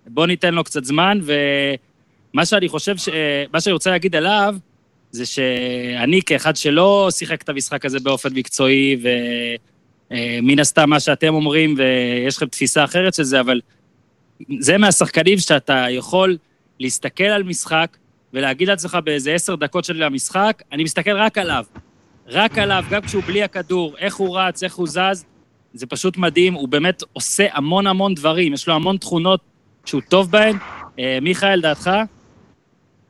[0.08, 3.10] בוא ניתן לו קצת זמן, ומה שאני חושב, ש...
[3.54, 4.56] מה שאני רוצה להגיד עליו,
[5.12, 8.98] זה שאני כאחד שלא שיחק את המשחק הזה באופן מקצועי,
[10.12, 13.62] ומן הסתם מה שאתם אומרים, ויש לכם תפיסה אחרת של זה, אבל
[14.60, 16.38] זה מהשחקנים שאתה יכול
[16.80, 17.98] להסתכל על משחק
[18.34, 21.63] ולהגיד לעצמך באיזה עשר דקות של המשחק, אני מסתכל רק עליו.
[22.28, 25.26] רק עליו, גם כשהוא בלי הכדור, איך הוא רץ, איך הוא זז,
[25.74, 29.39] זה פשוט מדהים, הוא באמת עושה המון המון דברים, יש לו המון תכונות
[29.86, 30.58] שהוא טוב בהן.
[31.00, 31.89] אה, מיכאל, דעתך?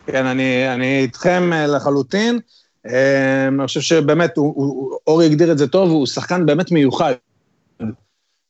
[0.08, 2.40] כן, אני, אני איתכם אה, לחלוטין.
[2.88, 7.14] אה, אני חושב שבאמת, הוא, הוא, אורי הגדיר את זה טוב, הוא שחקן באמת מיוחד.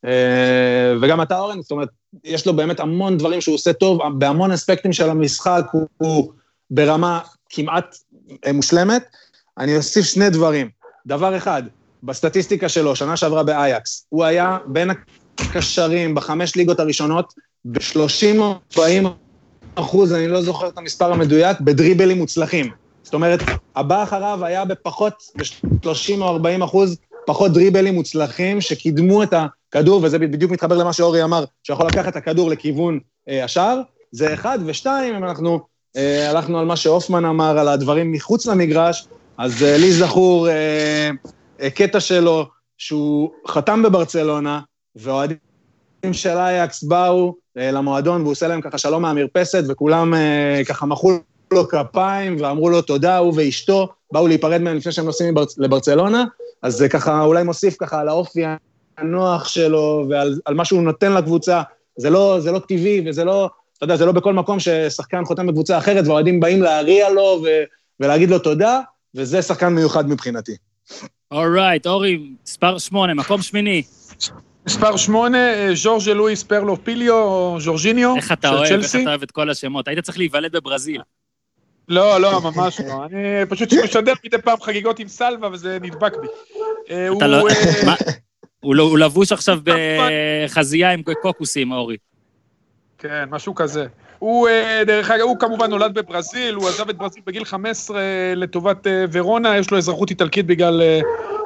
[0.06, 1.90] אה, וגם אתה, אורן, זאת אומרת,
[2.24, 6.32] יש לו באמת המון דברים שהוא עושה טוב, בהמון אספקטים של המשחק, הוא, הוא
[6.72, 7.96] ברמה כמעט
[8.54, 9.04] מושלמת.
[9.58, 10.70] אני אוסיף שני דברים.
[11.08, 11.64] דבר אחד,
[12.04, 14.90] בסטטיסטיקה שלו, שנה שעברה באייקס, הוא היה בין
[15.40, 17.34] הקשרים בחמש ליגות הראשונות
[17.66, 18.80] ב-30-40
[19.80, 22.72] אחוז, אני לא זוכר את המספר המדויק, בדריבלים מוצלחים.
[23.04, 23.40] זאת אומרת,
[23.76, 30.20] הבא אחריו היה בפחות, ב-30 או 40 אחוז, פחות דריבלים מוצלחים שקידמו את הכדור, וזה
[30.20, 35.16] בדיוק מתחבר למה שאורי אמר, שיכול לקחת את הכדור לכיוון אה, השער, זה אחד, ושתיים,
[35.16, 35.60] אם אנחנו
[35.98, 41.10] אה, הלכנו על מה שהופמן אמר, על הדברים מחוץ למגרש, אז אה, לי זכור אה,
[41.62, 42.46] אה, קטע שלו,
[42.78, 44.62] שהוא חתם בברצלונה,
[44.96, 45.38] ואוהדים
[46.12, 51.12] של אייקס באו למועדון והוא עושה להם ככה שלום מהמרפסת, וכולם אה, ככה מחאו
[51.52, 56.26] לו כפיים ואמרו לו תודה, הוא ואשתו באו להיפרד מהם לפני שהם נוסעים לברצלונה,
[56.62, 58.42] אז זה ככה אולי מוסיף ככה על האופי
[58.98, 61.62] הנוח שלו ועל מה שהוא נותן לקבוצה.
[61.98, 65.48] זה לא, זה לא טבעי וזה לא, אתה יודע, זה לא בכל מקום ששחקן חותם
[65.48, 67.48] בקבוצה אחרת ואוהדים באים להריע לו ו,
[68.00, 68.82] ולהגיד לו תודה,
[69.16, 70.52] וזה שחקן מיוחד מבחינתי.
[71.32, 73.84] אורייט, right, אורי, מספר שמונה, מקום שמיני.
[74.68, 79.24] מספר שמונה, אה, ז'ורג'ה לואיס פרלו פיליו, או ז'ורג'יניו, איך אתה אוהב, איך אתה אוהב
[79.24, 79.88] את כל השמות.
[79.88, 81.02] היית צריך להיוולד בברזיל.
[81.90, 83.06] לא, לא, ממש לא.
[83.06, 86.28] אני פשוט משדר מדי פעם חגיגות עם סלווה, וזה נדבק בי.
[86.90, 87.48] אה, לא...
[87.50, 87.96] אה,
[88.64, 91.98] לא- הוא לבוש עכשיו בחזייה עם קוקוסים, אורי.
[92.98, 93.86] כן, משהו כזה.
[94.20, 94.50] הוא,
[94.86, 98.02] דרך אגב, הוא כמובן נולד בברזיל, הוא עזב את ברזיל בגיל 15
[98.36, 100.82] לטובת ורונה, יש לו אזרחות איטלקית בגלל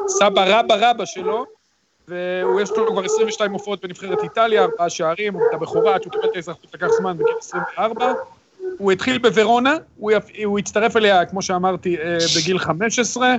[0.07, 1.60] סבא רבא רבא שלו.
[2.07, 6.25] ויש לו כבר 22 הופעות בנבחרת איטליה, ארבעה שערים, הוא את הבכורה, עד שהוא קיבל
[6.31, 8.13] את האזרחות לקח זמן בגיל 24.
[8.77, 10.11] הוא התחיל בוורונה, הוא,
[10.45, 13.35] הוא הצטרף אליה, כמו שאמרתי, אה, בגיל 15.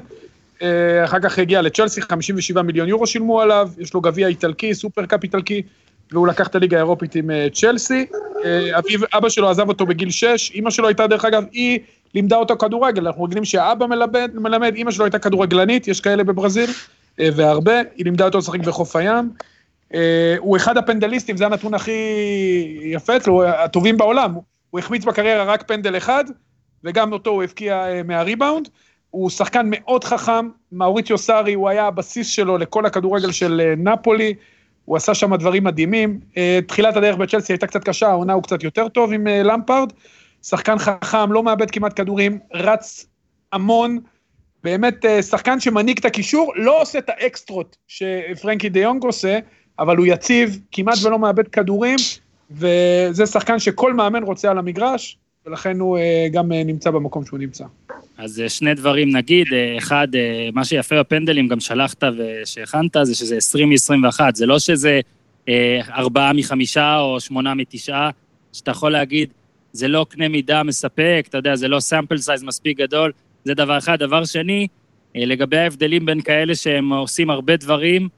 [0.62, 5.22] אה, אחר כך הגיע לצ'לסי, 57 מיליון יורו שילמו עליו, יש לו גביע איטלקי, סופרקאפ
[5.22, 5.62] איטלקי,
[6.12, 8.06] והוא לקח את הליגה האירופית עם אה, צ'לסי.
[8.78, 11.78] אביו, אבא שלו עזב אותו בגיל 6, אימא שלו הייתה, דרך אגב, היא
[12.14, 16.70] לימדה אותו כדורגל, אנחנו רגילים שהאבא מלמד, מלמד, אימא שלו הייתה כדורגלנית, יש כאלה בברזיל.
[17.20, 19.30] אה, והרבה, היא לימדה אותו לשחק בחוף הים.
[19.94, 21.92] אה, הוא אחד הפנדליסטים, זה הנתון הכי
[22.82, 24.34] יפה אצלו, הטובים בעולם.
[24.70, 26.24] הוא החמיץ בקריירה רק פנדל אחד,
[26.84, 28.68] וגם אותו הוא הבקיע אה, מהריבאונד.
[29.10, 34.34] הוא שחקן מאוד חכם, מאוריציו סארי, הוא היה הבסיס שלו לכל הכדורגל של נפולי,
[34.84, 36.20] הוא עשה שם דברים מדהימים.
[36.66, 39.92] תחילת הדרך בצ'לסי הייתה קצת קשה, העונה הוא קצת יותר טוב עם למפארד.
[40.42, 43.06] שחקן חכם, לא מאבד כמעט כדורים, רץ
[43.52, 43.98] המון,
[44.64, 49.38] באמת אה, שחקן שמנהיג את הקישור, לא עושה את האקסטרות שפרנקי דה יונג עושה,
[49.78, 51.96] אבל הוא יציב, כמעט ולא מאבד כדורים,
[52.50, 57.38] וזה שחקן שכל מאמן רוצה על המגרש, ולכן הוא אה, גם אה, נמצא במקום שהוא
[57.38, 57.64] נמצא.
[58.18, 59.46] אז שני דברים נגיד,
[59.78, 60.08] אחד,
[60.52, 65.00] מה שיפה בפנדלים, גם שלחת ושהכנת, זה שזה 20 מ-21, זה לא שזה
[65.90, 68.10] ארבעה מחמישה או שמונה מתשעה,
[68.52, 69.28] שאתה יכול להגיד,
[69.72, 73.12] זה לא קנה מידה מספק, אתה יודע, זה לא סאמפל סייז מספיק גדול,
[73.44, 73.98] זה דבר אחד.
[73.98, 74.66] דבר שני,
[75.16, 78.08] אה, לגבי ההבדלים בין כאלה שהם עושים הרבה דברים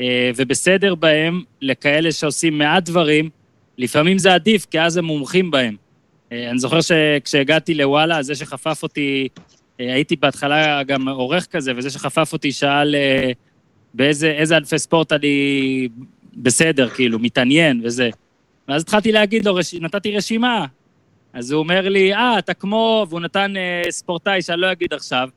[0.00, 3.30] אה, ובסדר בהם, לכאלה שעושים מעט דברים,
[3.78, 5.76] לפעמים זה עדיף, כי אז הם מומחים בהם.
[6.32, 9.28] אה, אני זוכר שכשהגעתי לוואלה, זה שחפף אותי,
[9.78, 12.94] הייתי בהתחלה גם עורך כזה, וזה שחפף אותי שאל
[13.94, 15.88] באיזה ענפי ספורט אני
[16.36, 18.10] בסדר, כאילו, מתעניין וזה.
[18.68, 19.58] ואז התחלתי להגיד לו.
[19.80, 20.66] נתתי רשימה.
[21.36, 25.28] אז הוא אומר לי, אה, אתה כמו, והוא נתן אה, ספורטאי שאני לא אגיד עכשיו,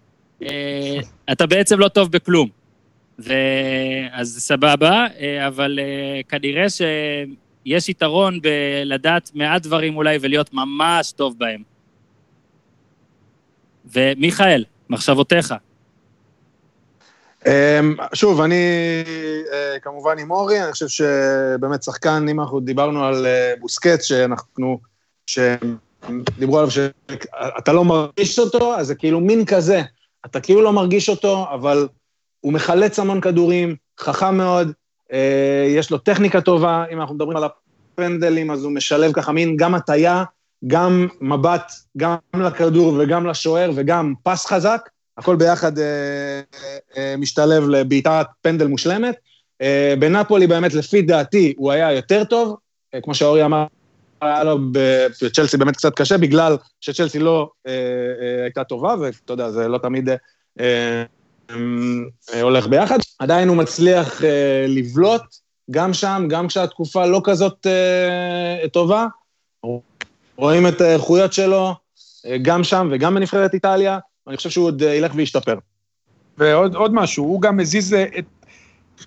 [0.44, 1.00] אה,
[1.32, 2.50] אתה בעצם לא טוב בכלום.
[3.20, 11.40] ואז סבבה, אה, אבל אה, כנראה שיש יתרון בלדעת מעט דברים אולי ולהיות ממש טוב
[11.40, 11.64] בהם.
[13.86, 15.54] ומיכאל, מחשבותיך.
[17.48, 18.64] אמ, שוב, אני
[19.54, 24.80] אה, כמובן עם אורי, אני חושב שבאמת שחקן, אם אנחנו דיברנו על אה, בוסקט, שאנחנו,
[26.08, 29.82] שדיברו עליו שאתה לא מרגיש אותו, אז זה כאילו מין כזה.
[30.26, 31.88] אתה כאילו לא מרגיש אותו, אבל
[32.40, 34.72] הוא מחלץ המון כדורים, חכם מאוד,
[35.14, 39.58] אה, יש לו טכניקה טובה, אם אנחנו מדברים על הפנדלים, אז הוא משלב ככה מין
[39.58, 40.24] גם הטיה,
[40.68, 44.90] גם מבט, גם לכדור וגם לשוער וגם פס חזק.
[45.18, 46.42] הכל ביחד אה,
[46.98, 49.16] אה, משתלב לבעיטת פנדל מושלמת.
[49.62, 52.58] אה, בנפולי באמת, לפי דעתי, הוא היה יותר טוב,
[52.94, 53.66] אה, כמו שאורי אמר,
[54.22, 54.58] היה לו
[55.22, 59.78] בצ'לסי באמת קצת קשה, בגלל שצ'לסי לא אה, אה, הייתה טובה, ואתה יודע, זה לא
[59.78, 60.10] תמיד
[60.60, 61.04] אה,
[62.34, 62.98] אה, הולך ביחד.
[63.20, 64.22] עדיין הוא מצליח
[64.68, 65.22] לבלוט,
[65.72, 67.68] גם שם, גם כשהתקופה לא כזאת
[68.74, 69.06] טובה.
[70.36, 71.74] רואים את האיכויות שלו,
[72.42, 74.00] גם שם וגם בנבחרת איטליה.
[74.28, 75.56] אני חושב שהוא עוד ילך וישתפר.
[76.38, 78.26] ועוד משהו, הוא גם מזיז את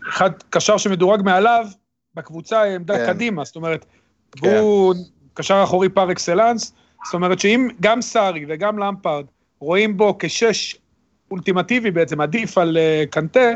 [0.08, 1.66] אחד קשר שמדורג מעליו
[2.14, 3.06] בקבוצה עמדה כן.
[3.06, 3.86] קדימה, זאת אומרת,
[4.36, 4.58] כן.
[4.58, 4.94] הוא
[5.34, 6.72] קשר אחורי פר אקסלנס,
[7.04, 9.24] זאת אומרת שאם גם סארי וגם למפרד
[9.60, 10.76] רואים בו כשש
[11.30, 13.50] אולטימטיבי בעצם, עדיף על uh, קנטה,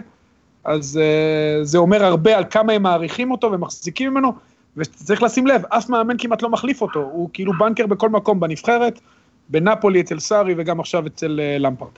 [0.65, 4.33] אז uh, זה אומר הרבה על כמה הם מעריכים אותו ומחזיקים ממנו,
[4.77, 9.01] וצריך לשים לב, אף מאמן כמעט לא מחליף אותו, הוא כאילו בנקר בכל מקום בנבחרת,
[9.49, 11.89] בנפולי אצל סארי וגם עכשיו אצל uh, למפרד.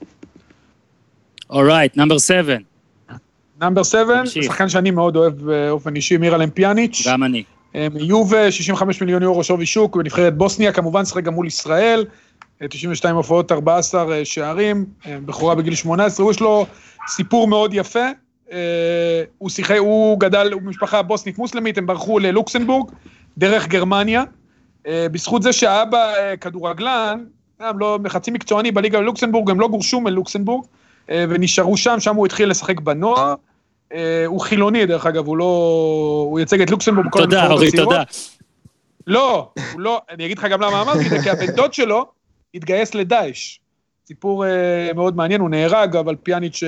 [1.50, 2.56] אורייט, נאמבר 7.
[3.60, 7.02] נאמבר 7, שחקן שאני מאוד אוהב באופן אישי, מירלם פיאניץ'.
[7.06, 7.44] גם אני.
[7.94, 12.04] יובה, 65 מיליון יורו שווי שוק, בנבחרת בוסניה, כמובן שחק גם מול ישראל,
[12.68, 16.66] 92 הופעות, 14 אה, שערים, בכורה בגיל 18, הוא יש לו
[17.08, 18.08] סיפור מאוד יפה,
[19.38, 22.90] הוא שיחק, הוא גדל, הוא משפחה בוסנית מוסלמית, הם ברחו ללוקסנבורג,
[23.38, 24.22] דרך גרמניה,
[24.88, 27.24] בזכות זה שהאבא כדורגלן,
[27.60, 30.64] הם לא חצי מקצועני בליגה בלוקסנבורג, הם לא גורשו מלוקסנבורג,
[31.08, 33.34] ונשארו שם, שם הוא התחיל לשחק בנוער.
[34.26, 35.44] הוא חילוני, דרך אגב, הוא לא...
[36.30, 38.02] הוא ייצג את לוקסנבורג בכל תודה, אורי, תודה.
[39.06, 42.06] לא, הוא לא, אני אגיד לך גם למה אמרתי את זה, כי הבן דוד שלו
[42.54, 43.58] התגייס לדאעש.
[44.06, 44.44] סיפור
[44.94, 46.62] מאוד מעניין, הוא נהרג, אבל פיאניץ'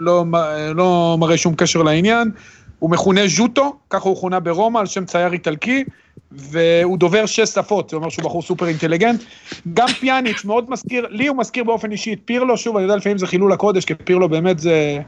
[0.00, 0.24] לא,
[0.74, 2.30] לא מראה שום קשר לעניין.
[2.78, 5.84] הוא מכונה ז'וטו, ככה הוא כונה ברומא, על שם צייר איטלקי,
[6.32, 9.22] והוא דובר שש שפות, זה אומר שהוא בחור סופר אינטליגנט.
[9.74, 13.18] גם פיאניץ' מאוד מזכיר, לי הוא מזכיר באופן אישי את פירלו, שוב, אני יודע לפעמים
[13.18, 15.00] זה חילול הקודש, כי פירלו באמת זה,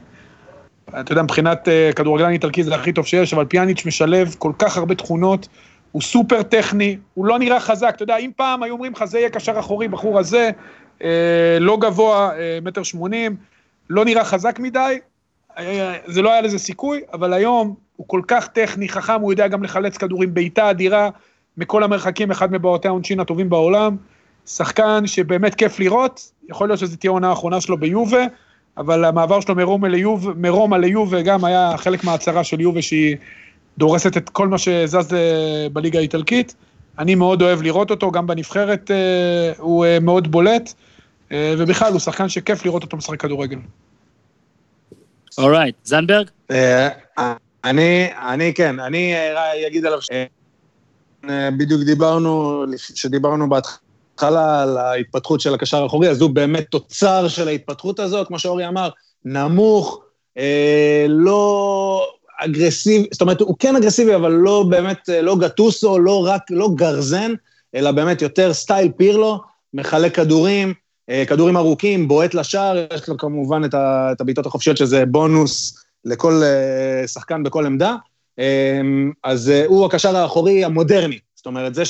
[0.99, 4.77] אתה יודע, מבחינת uh, כדורגלן איטלקי זה הכי טוב שיש, אבל פיאניץ' משלב כל כך
[4.77, 5.47] הרבה תכונות,
[5.91, 9.19] הוא סופר טכני, הוא לא נראה חזק, אתה יודע, אם פעם היו אומרים לך זה
[9.19, 10.49] יהיה קשר אחורי, בחור הזה,
[11.03, 13.35] אה, לא גבוה, אה, מטר שמונים,
[13.89, 14.99] לא נראה חזק מדי,
[16.05, 19.63] זה לא היה לזה סיכוי, אבל היום הוא כל כך טכני, חכם, הוא יודע גם
[19.63, 21.09] לחלץ כדורים, בעיטה אדירה
[21.57, 23.97] מכל המרחקים, אחד מבעוטי העונשין הטובים בעולם.
[24.45, 28.25] שחקן שבאמת כיף לראות, יכול להיות שזו תהיה העונה האחרונה שלו ביובה,
[28.77, 33.15] אבל המעבר שלו מרומא ליובה, מרומא ליובה גם היה חלק מההצהרה של יובה שהיא
[33.77, 36.55] דורסת את כל מה שזז אה, בליגה האיטלקית.
[36.99, 40.73] אני מאוד אוהב לראות אותו, גם בנבחרת אה, הוא אה, מאוד בולט,
[41.33, 43.57] ובכלל הוא שחקן שכיף לראות אותו משחק כדורגל.
[45.37, 46.27] אורייט, זנברג?
[47.63, 49.13] אני, אני כן, אני
[49.67, 49.99] אגיד עליו,
[51.57, 57.99] בדיוק דיברנו, שדיברנו בהתחלה על ההתפתחות של הקשר האחורי, אז הוא באמת תוצר של ההתפתחות
[57.99, 58.89] הזאת, כמו שאורי אמר,
[59.25, 60.01] נמוך,
[61.07, 62.07] לא
[62.39, 67.33] אגרסיבי, זאת אומרת, הוא כן אגרסיבי, אבל לא באמת, לא גטוסו, לא רק, לא גרזן,
[67.75, 69.39] אלא באמת יותר סטייל פירלו,
[69.73, 70.73] מחלק כדורים,
[71.27, 76.41] כדורים ארוכים, בועט לשער, יש לו כמובן את הבעיטות החופשיות, שזה בונוס לכל
[77.07, 77.95] שחקן בכל עמדה.
[79.23, 81.83] אז הוא הקשר האחורי המודרני, זאת אומרת, זה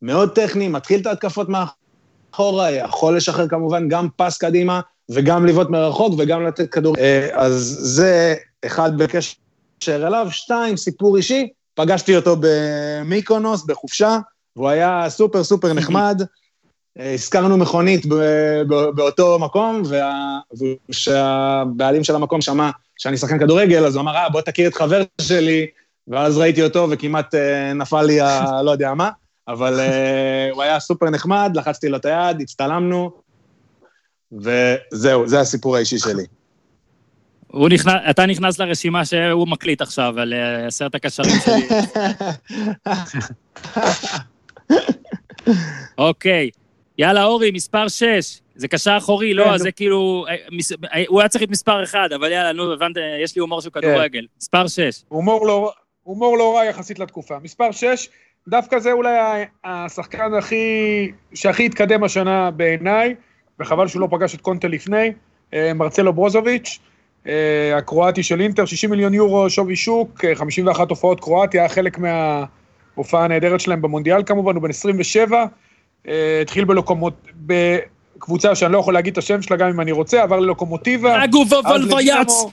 [0.00, 4.80] שמאוד טכני, מתחיל את ההתקפות מאחורה, יכול לשחרר כמובן גם פס קדימה,
[5.10, 6.94] וגם לבעוט מרחוק, וגם לתת כדור.
[7.32, 8.34] אז זה
[8.66, 9.36] אחד בקשר
[9.88, 10.26] אליו.
[10.30, 14.18] שתיים, סיפור אישי, פגשתי אותו במיקונוס, בחופשה,
[14.56, 16.22] והוא היה סופר סופר נחמד.
[16.96, 18.06] הזכרנו מכונית
[18.94, 19.82] באותו מקום,
[20.88, 25.02] וכשהבעלים של המקום שמע שאני שחקן כדורגל, אז הוא אמר, אה, בוא תכיר את חבר
[25.20, 25.66] שלי,
[26.08, 27.34] ואז ראיתי אותו וכמעט
[27.74, 28.62] נפל לי ה...
[28.62, 29.10] לא יודע מה,
[29.48, 29.80] אבל
[30.52, 33.10] הוא היה סופר נחמד, לחצתי לו את היד, הצטלמנו,
[34.32, 36.24] וזהו, זה הסיפור האישי שלי.
[37.46, 41.68] הוא נכנס, אתה נכנס לרשימה שהוא מקליט עכשיו על אה, עשרת הקשרים שלי.
[45.98, 46.50] אוקיי,
[46.98, 48.40] יאללה, אורי, מספר 6.
[48.56, 50.24] זה קשר אחורי, לא, כן, זה כאילו...
[50.28, 53.40] אה, מס- אה, הוא היה צריך את מספר 1, אבל יאללה, נו, הבנת, יש לי
[53.40, 53.80] הומור של כן.
[53.80, 54.26] כדורגל.
[54.40, 55.02] מספר 6.
[55.08, 57.38] הומור לא, הומור לא רע יחסית לתקופה.
[57.42, 58.08] מספר 6,
[58.48, 63.14] דווקא זה אולי השחקן הכי, שהכי התקדם השנה בעיניי,
[63.60, 65.12] וחבל שהוא לא פגש את קונטה לפני,
[65.54, 66.78] אה, מרצלו ברוזוביץ',
[67.26, 73.24] אה, הקרואטי של אינטר, 60 מיליון יורו שווי שוק, אה, 51 הופעות קרואטיה, חלק מההופעה
[73.24, 75.44] הנהדרת שלהם במונדיאל כמובן, הוא בן 27,
[76.08, 77.14] אה, התחיל בלוקומוט...
[77.46, 81.24] בקבוצה שאני לא יכול להגיד את השם שלה גם אם אני רוצה, עבר ללוקומוטיבה.
[81.24, 82.44] אגו וולוויאץ!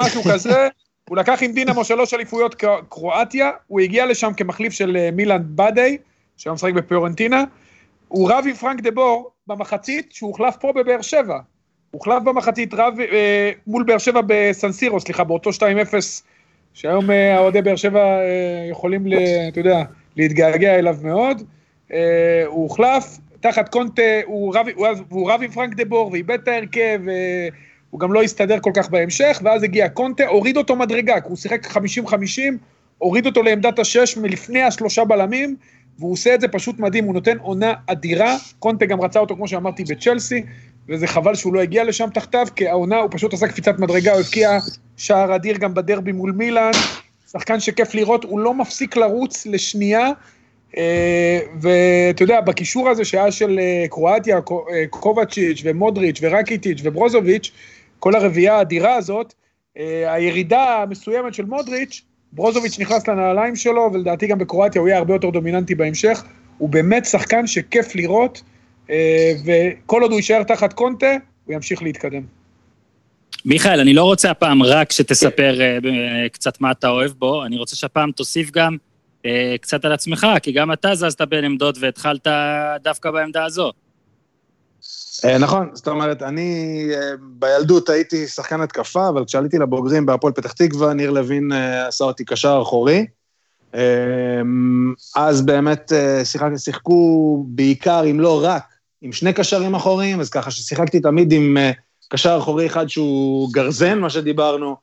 [0.00, 0.68] משהו כזה.
[1.08, 5.42] הוא לקח עם דינמו שלוש אליפויות קר- קרואטיה, הוא הגיע לשם כמחליף של אה, מילאן
[5.54, 5.96] בדאי,
[6.36, 7.44] שהיום משחק בפיורנטינה.
[8.08, 11.38] הוא רב עם פרנק דה בור במחצית, שהוא הוחלף פה בבאר שבע.
[11.90, 15.62] הוחלף במחצית רב אה, מול באר שבע בסנסירו, סליחה, באותו 2-0,
[16.74, 19.14] שהיום אה, אוהדי באר שבע אה, יכולים, ל,
[19.48, 19.82] אתה יודע,
[20.16, 21.42] להתגעגע אליו מאוד.
[21.92, 21.98] אה,
[22.46, 26.48] הוא הוחלף, תחת קונטה, הוא רב, הוא, הוא רב עם פרנק דה בור ואיבד את
[26.48, 27.48] ההרכב, אה,
[27.94, 31.36] הוא גם לא הסתדר כל כך בהמשך, ואז הגיע קונטה, הוריד אותו מדרגה, כי הוא
[31.36, 31.76] שיחק 50-50,
[32.98, 35.56] הוריד אותו לעמדת השש מלפני השלושה בלמים,
[35.98, 39.48] והוא עושה את זה פשוט מדהים, הוא נותן עונה אדירה, קונטה גם רצה אותו, כמו
[39.48, 40.42] שאמרתי, בצ'לסי,
[40.88, 44.20] וזה חבל שהוא לא הגיע לשם תחתיו, כי העונה, הוא פשוט עשה קפיצת מדרגה, הוא
[44.20, 44.58] הבקיע
[44.96, 46.72] שער אדיר גם בדרבי מול מילאן,
[47.32, 50.10] שחקן שכיף לראות, הוא לא מפסיק לרוץ לשנייה,
[50.76, 57.52] אה, ואתה יודע, בקישור הזה שהיה של אה, קרואטיה, אה, קובצ'יץ' ומודריץ' ורקיטיץ' וברוזוביץ',
[58.04, 59.34] כל הרביעייה האדירה הזאת,
[59.78, 65.14] אה, הירידה המסוימת של מודריץ', ברוזוביץ' נכנס לנעליים שלו, ולדעתי גם בקרואטיה הוא יהיה הרבה
[65.14, 66.24] יותר דומיננטי בהמשך.
[66.58, 68.42] הוא באמת שחקן שכיף לראות,
[68.90, 72.22] אה, וכל עוד הוא יישאר תחת קונטה, הוא ימשיך להתקדם.
[73.44, 77.56] מיכאל, אני לא רוצה הפעם רק שתספר אה, ב- קצת מה אתה אוהב בו, אני
[77.56, 78.76] רוצה שהפעם תוסיף גם
[79.26, 82.26] אה, קצת על עצמך, כי גם אתה זזת בין עמדות והתחלת
[82.82, 83.72] דווקא בעמדה הזו.
[85.24, 90.52] אה, נכון, זאת אומרת, אני אה, בילדות הייתי שחקן התקפה, אבל כשעליתי לבוגרים בהפועל פתח
[90.52, 93.06] תקווה, ניר לוין אה, עשה אותי קשר אחורי.
[95.16, 95.92] אז באמת
[96.24, 98.62] שיחק, שיחקו בעיקר, אם לא רק,
[99.02, 101.56] עם שני קשרים אחוריים, אז ככה ששיחקתי תמיד עם
[102.08, 104.76] קשר אחורי אחד שהוא גרזן, מה שדיברנו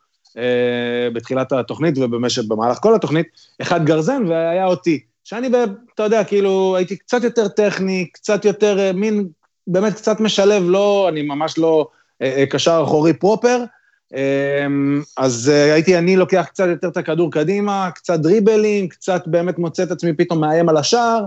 [1.13, 3.27] בתחילת התוכנית ובמשך, במהלך כל התוכנית,
[3.61, 4.99] אחד גרזן והיה אותי.
[5.23, 5.49] שאני,
[5.95, 9.27] אתה יודע, כאילו, הייתי קצת יותר טכני, קצת יותר מין
[9.67, 11.87] באמת קצת משלב, לא, אני ממש לא
[12.21, 13.63] אה, אה, קשר אחורי פרופר,
[14.15, 14.67] אה,
[15.17, 19.83] אז אה, הייתי אני לוקח קצת יותר את הכדור קדימה, קצת דריבלים, קצת באמת מוצא
[19.83, 21.25] את עצמי פתאום מאיים על השער.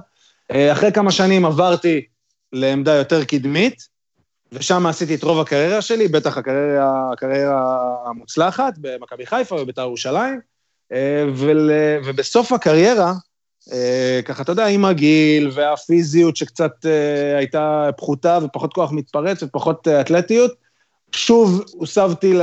[0.73, 2.05] אחרי כמה שנים עברתי
[2.53, 3.89] לעמדה יותר קדמית,
[4.53, 10.41] ושם עשיתי את רוב הקריירה שלי, בטח הקריירה, הקריירה המוצלחת, במכבי חיפה ובית"ר ירושלים,
[12.05, 13.13] ובסוף הקריירה,
[14.25, 20.01] ככה, אתה יודע, עם הגיל והפיזיות שקצת אה, הייתה פחותה ופחות כוח מתפרץ ופחות אה,
[20.01, 20.53] אתלטיות,
[21.13, 22.35] שוב הוסבתי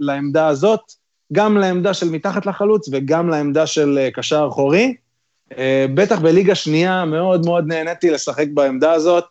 [0.00, 0.80] לעמדה הזאת,
[1.32, 4.94] גם לעמדה של מתחת לחלוץ וגם לעמדה של אה, קשר אחורי.
[5.58, 9.24] אה, בטח בליגה שנייה מאוד מאוד נהניתי לשחק בעמדה הזאת,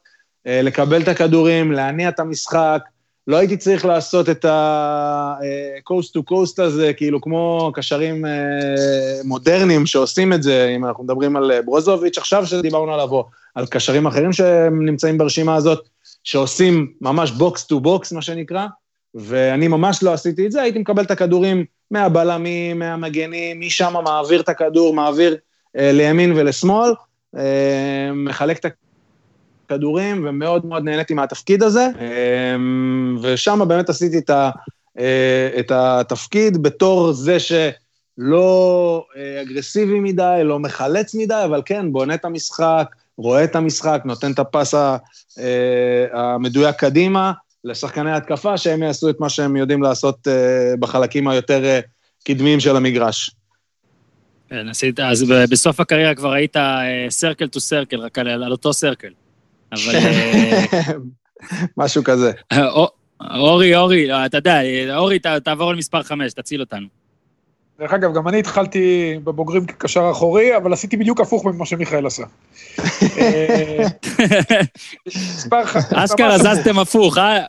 [0.48, 2.82] אה, לקבל את הכדורים, להניע את המשחק.
[3.28, 8.32] לא הייתי צריך לעשות את ה-coast to coast הזה, כאילו כמו קשרים אה,
[9.24, 13.66] מודרניים שעושים את זה, אם אנחנו מדברים על אה, ברוזוביץ', עכשיו שדיברנו עליו, או על
[13.66, 15.90] קשרים אחרים שנמצאים ברשימה הזאת,
[16.24, 18.66] שעושים ממש box to box, מה שנקרא,
[19.16, 24.50] ואני ממש לא עשיתי את זה, הייתי מקבל את הכדורים מהבלמים, מהמגנים, משם מעביר את
[24.50, 25.38] הכדור, מעביר
[25.78, 26.92] אה, לימין ולשמאל,
[27.38, 28.66] אה, מחלק את
[29.68, 34.50] כדורים, ומאוד מאוד נהניתי מהתפקיד הזה, אמ, ושם באמת עשיתי את, ה,
[35.00, 42.14] אה, את התפקיד בתור זה שלא אה, אגרסיבי מדי, לא מחלץ מדי, אבל כן, בונה
[42.14, 44.98] את המשחק, רואה את המשחק, נותן את הפס אה,
[46.14, 47.32] המדויק קדימה
[47.64, 50.28] לשחקני התקפה, שהם יעשו את מה שהם יודעים לעשות
[50.80, 51.80] בחלקים היותר
[52.24, 53.32] קדמיים של המגרש.
[54.50, 56.56] כן, עשית, אז בסוף הקריירה כבר היית
[57.10, 59.10] סרקל טו סרקל, רק על, על אותו סרקל.
[59.72, 60.66] אבל אה,
[61.78, 62.32] משהו כזה.
[62.58, 62.90] אור-
[63.38, 64.60] אורי, אורי, אה, אתה יודע,
[64.96, 66.88] אורי, תעבור למספר 5, תציל אותנו.
[67.80, 72.24] דרך אגב, גם אני התחלתי בבוגרים כקשר אחורי, אבל עשיתי בדיוק הפוך ממה שמיכאל עשה.
[73.18, 73.84] אה,
[75.08, 76.38] מספר ח- אשכרה.
[76.38, 77.44] זזתם הפוך, אה?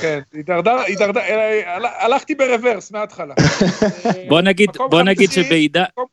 [0.00, 0.76] כן, הידרדר,
[1.16, 3.34] אה, הל- הלכתי ברוורס מההתחלה.
[3.38, 5.82] אה, בוא נגיד, בוא נגיד שבעידן...
[5.92, 6.06] מקום-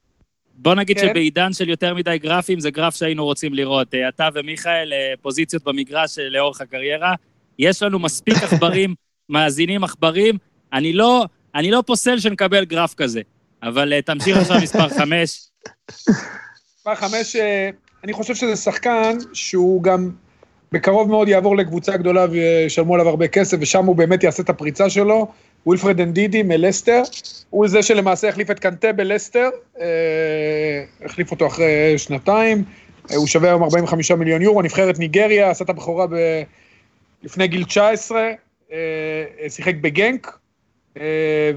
[0.57, 1.07] בוא נגיד כן.
[1.07, 3.93] שבעידן של יותר מדי גרפים, זה גרף שהיינו רוצים לראות.
[3.93, 7.13] אה, אתה ומיכאל, אה, פוזיציות במגרש אה, לאורך הקריירה.
[7.59, 8.95] יש לנו מספיק עכברים
[9.29, 10.37] מאזינים עכברים,
[10.73, 13.21] אני לא, אני לא פוסל שנקבל גרף כזה.
[13.63, 15.47] אבל תמשיך עכשיו מספר חמש.
[16.77, 17.35] מספר חמש,
[18.03, 20.11] אני חושב שזה שחקן שהוא גם
[20.71, 24.89] בקרוב מאוד יעבור לקבוצה גדולה וישלמו עליו הרבה כסף, ושם הוא באמת יעשה את הפריצה
[24.89, 25.27] שלו.
[25.67, 27.01] ווילפרד אנדידי מלסטר,
[27.49, 29.49] הוא זה שלמעשה החליף את קנטה בלסטר,
[29.79, 29.85] אה,
[31.05, 32.63] החליף אותו אחרי שנתיים,
[33.11, 36.13] אה, הוא שווה היום 45 מיליון יורו, נבחרת ניגריה, עשה את הבכורה ב...
[37.23, 38.31] לפני גיל 19,
[38.71, 40.37] אה, שיחק בגנק,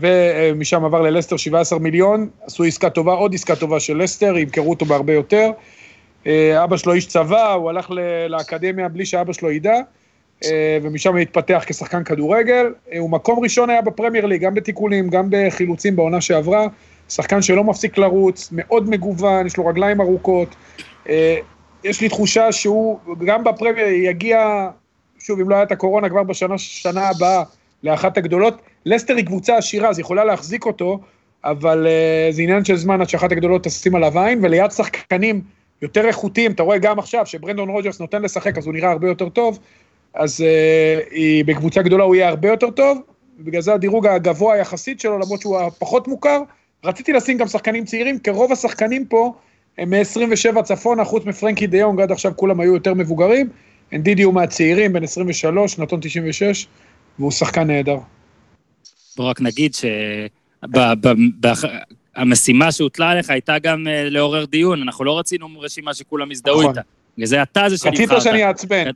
[0.01, 4.85] ומשם עבר ללסטר 17 מיליון, עשו עסקה טובה, עוד עסקה טובה של לסטר, ימכרו אותו
[4.85, 5.51] בהרבה יותר.
[6.65, 7.91] אבא שלו איש צבא, הוא הלך
[8.29, 9.75] לאקדמיה בלי שאבא שלו ידע,
[10.83, 12.73] ומשם התפתח כשחקן כדורגל.
[12.99, 16.67] הוא מקום ראשון היה בפרמייר ליג, גם בתיקולים, גם בחילוצים בעונה שעברה.
[17.09, 20.55] שחקן שלא מפסיק לרוץ, מאוד מגוון, יש לו רגליים ארוכות.
[21.85, 24.69] יש לי תחושה שהוא גם בפרמייר יגיע,
[25.19, 27.43] שוב, אם לא היה את הקורונה, כבר בשנה הבאה,
[27.83, 28.61] לאחת הגדולות.
[28.87, 31.01] לסטר היא קבוצה עשירה, אז היא יכולה להחזיק אותו,
[31.45, 31.87] אבל
[32.31, 35.41] זה עניין של זמן עד שאחת הגדולות תשים עליו עין, וליד שחקנים
[35.83, 39.29] יותר איכותיים, אתה רואה גם עכשיו שברנדון רוג'רס נותן לשחק, אז הוא נראה הרבה יותר
[39.29, 39.59] טוב,
[40.15, 40.45] אז uh,
[41.11, 42.99] היא, בקבוצה גדולה הוא יהיה הרבה יותר טוב,
[43.39, 46.43] ובגלל זה הדירוג הגבוה היחסית שלו, למרות שהוא הפחות מוכר.
[46.85, 49.35] רציתי לשים גם שחקנים צעירים, כי רוב השחקנים פה
[49.79, 53.49] הם מ-27 צפונה, חוץ מפרנקי דיונג, עד עכשיו כולם היו יותר מבוגרים.
[53.93, 56.67] אנדידי הוא מהצעירים, בן 23, נתון 96,
[57.19, 57.99] והוא שחקן נהדר.
[59.17, 59.75] בוא רק נגיד
[62.15, 66.71] שהמשימה שהוטלה עליך הייתה גם אה, לעורר דיון, אנחנו לא רצינו רשימה שכולם יזדהו נכון.
[66.71, 66.81] איתה.
[67.19, 68.11] וזה אתה זה שנבחרת.
[68.11, 68.91] רצית שאני אעצבן.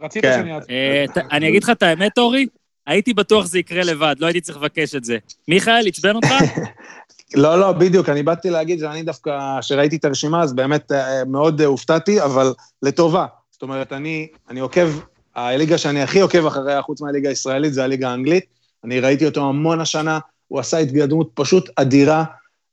[0.00, 0.32] רצית כן.
[0.32, 0.74] שאני אעצבן.
[0.74, 2.46] אה, אני אגיד לך את האמת, אורי,
[2.86, 5.18] הייתי בטוח שזה יקרה לבד, לא הייתי צריך לבקש את זה.
[5.48, 6.28] מיכאל, עצבן אותך?
[7.34, 11.60] לא, לא, בדיוק, אני באתי להגיד שאני דווקא, כשראיתי את הרשימה, אז באמת אה, מאוד
[11.60, 13.26] הופתעתי, אבל לטובה.
[13.50, 14.88] זאת אומרת, אני, אני עוקב,
[15.36, 18.44] הליגה שאני הכי עוקב אחריה, חוץ מהליגה הישראלית, זה הליגה האנגלית.
[18.84, 22.24] אני ראיתי אותו המון השנה, הוא עשה התקדמות פשוט אדירה.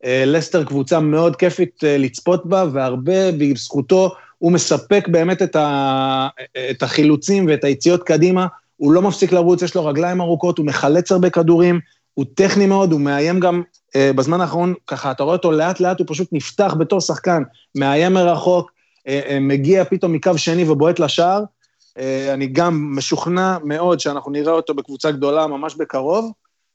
[0.05, 6.27] אה, לסטר קבוצה מאוד כיפית אה, לצפות בה, והרבה בזכותו הוא מספק באמת את, ה,
[6.71, 8.47] את החילוצים ואת היציאות קדימה.
[8.77, 11.79] הוא לא מפסיק לרוץ, יש לו רגליים ארוכות, הוא מחלץ הרבה כדורים,
[12.13, 13.61] הוא טכני מאוד, הוא מאיים גם,
[13.95, 17.43] אה, בזמן האחרון, ככה, אתה רואה אותו לאט-לאט, הוא פשוט נפתח בתור שחקן,
[17.75, 18.71] מאיים מרחוק,
[19.41, 21.43] מגיע פתאום מקו שני ובועט לשער.
[21.99, 26.31] אה, אני גם משוכנע מאוד שאנחנו נראה אותו בקבוצה גדולה ממש בקרוב,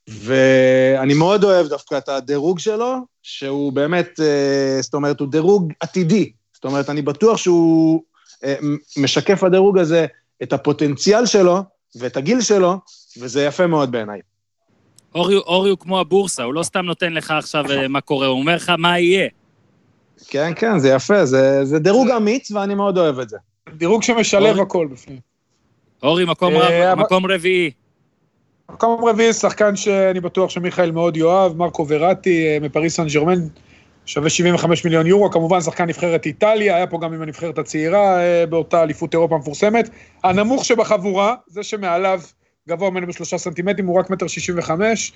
[0.09, 6.33] ואני מאוד אוהב דווקא את הדירוג שלו, שהוא באמת, אה, זאת אומרת, הוא דירוג עתידי.
[6.63, 8.03] זאת אומרת, אני בטוח שהוא
[8.45, 8.55] אה,
[8.97, 10.07] משקף הדירוג הזה
[10.43, 11.59] את הפוטנציאל שלו
[11.97, 12.77] ואת הגיל שלו,
[13.21, 14.21] וזה יפה מאוד בעיניי.
[15.15, 18.57] אורי, אורי הוא כמו הבורסה, הוא לא סתם נותן לך עכשיו מה קורה, הוא אומר
[18.57, 19.29] לך מה יהיה.
[20.29, 23.37] כן, כן, זה יפה, זה, זה דירוג אמיץ, ואני מאוד אוהב את זה.
[23.77, 25.19] דירוג שמשלב הכל בפנים.
[26.03, 27.71] אורי, מקום, אה, מקום רביעי.
[28.73, 33.41] מקום רביעי, שחקן שאני בטוח שמיכאל מאוד יאהב, מרקו וראטי אה, מפריס סן ג'רמן,
[34.07, 38.47] שווה 75 מיליון יורו, כמובן שחקן נבחרת איטליה, היה פה גם עם הנבחרת הצעירה אה,
[38.47, 39.91] באותה אליפות אירופה המפורסמת.
[40.25, 42.21] הנמוך שבחבורה, זה שמעליו
[42.69, 45.13] גבוה ממנו בשלושה סנטימטרים, הוא רק מטר שישים וחמש.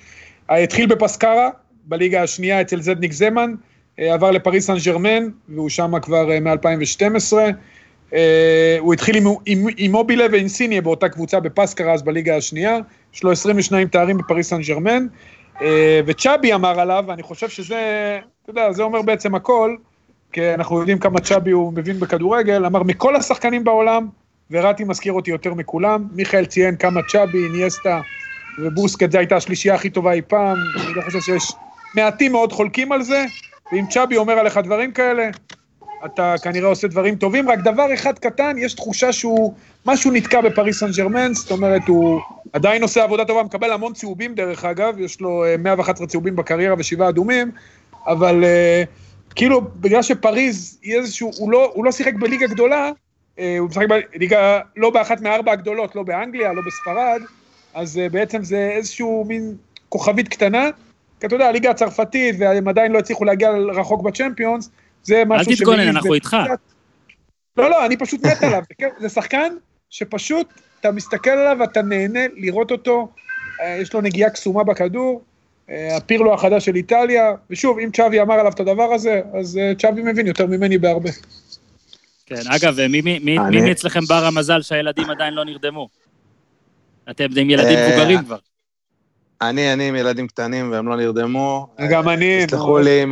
[0.49, 1.49] התחיל בפסקרה,
[1.85, 3.53] בליגה השנייה אצל זדניק זמן,
[3.97, 7.33] עבר לפריס סן ג'רמן, והוא שם כבר מ-2012.
[8.13, 12.79] אה, הוא התחיל עם, עם, עם מובילה ואינסיניה באותה קבוצה בפסקרה אז בליגה השנייה,
[13.13, 15.07] יש לו 22 תארים בפריס סן ג'רמן, אה,
[16.05, 17.79] וצ'אבי אמר עליו, ואני חושב שזה,
[18.43, 19.75] אתה יודע, זה אומר בעצם הכל,
[20.31, 24.07] כי אנחנו יודעים כמה צ'אבי הוא מבין בכדורגל, אמר מכל השחקנים בעולם,
[24.51, 28.01] וראטי מזכיר אותי יותר מכולם, מיכאל ציין כמה צ'אבי, ניאסטה
[28.57, 31.55] ובוסקט, זו הייתה השלישייה הכי טובה אי פעם, אני לא חושב שיש
[31.93, 33.25] מעטים מאוד חולקים על זה,
[33.71, 35.29] ואם צ'אבי אומר עליך דברים כאלה,
[36.05, 39.53] אתה כנראה עושה דברים טובים, רק דבר אחד קטן, יש תחושה שהוא,
[39.85, 42.19] משהו נתקע בפריס סן ג'רמן, זאת אומרת, הוא
[42.53, 46.75] עדיין עושה עבודה טובה, מקבל המון צהובים דרך אגב, יש לו 111 אה, צהובים בקריירה
[46.77, 47.51] ושבעה אדומים,
[48.07, 52.91] אבל uh, כאילו, בגלל שפריז איזשהו, הוא לא, הוא לא שיחק בליגה גדולה,
[53.35, 57.21] uh, הוא משחק בליגה, לא באחת מארבע הגדולות, לא באנגליה, לא בספרד,
[57.73, 59.55] אז בעצם זה איזשהו מין
[59.89, 60.69] כוכבית קטנה,
[61.19, 64.69] כי אתה יודע, הליגה הצרפתית, והם עדיין לא הצליחו להגיע רחוק בצ'מפיונס,
[65.07, 66.37] זה משהו אל תתכונן, אנחנו איתך.
[67.57, 68.63] לא, לא, אני פשוט מת עליו.
[68.99, 69.53] זה שחקן
[69.89, 70.47] שפשוט,
[70.79, 73.11] אתה מסתכל עליו ואתה נהנה לראות אותו,
[73.61, 75.21] אה, יש לו נגיעה קסומה בכדור,
[75.69, 79.71] אה, הפירלו החדש של איטליה, ושוב, אם צ'אבי אמר עליו את הדבר הזה, אז אה,
[79.75, 81.09] צ'אבי מבין יותר ממני בהרבה.
[82.25, 85.89] כן, אגב, מי, מי, מי, מי אצלכם בר המזל שהילדים עדיין לא נרדמו?
[87.09, 88.37] אתם עם ילדים מבוגרים כבר.
[89.41, 91.67] אני, אני עם ילדים קטנים והם לא נרדמו.
[91.89, 92.45] גם אני.
[92.47, 93.11] תסלחו לי אם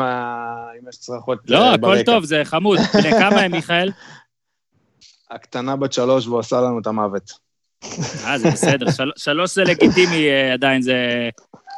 [0.90, 1.60] יש צרחות ברקע.
[1.60, 2.80] לא, הכל טוב, זה חמוד.
[2.94, 3.92] בני כמה הם, מיכאל?
[5.32, 7.32] הקטנה בת שלוש והוא עשה לנו את המוות.
[8.26, 11.30] אה, זה בסדר, של, שלוש זה לגיטימי אה, עדיין, זה...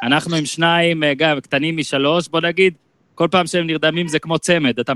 [0.03, 2.73] אנחנו עם שניים, אה, גם קטנים משלוש, בוא נגיד,
[3.15, 4.93] כל פעם שהם נרדמים זה כמו צמד, אתה...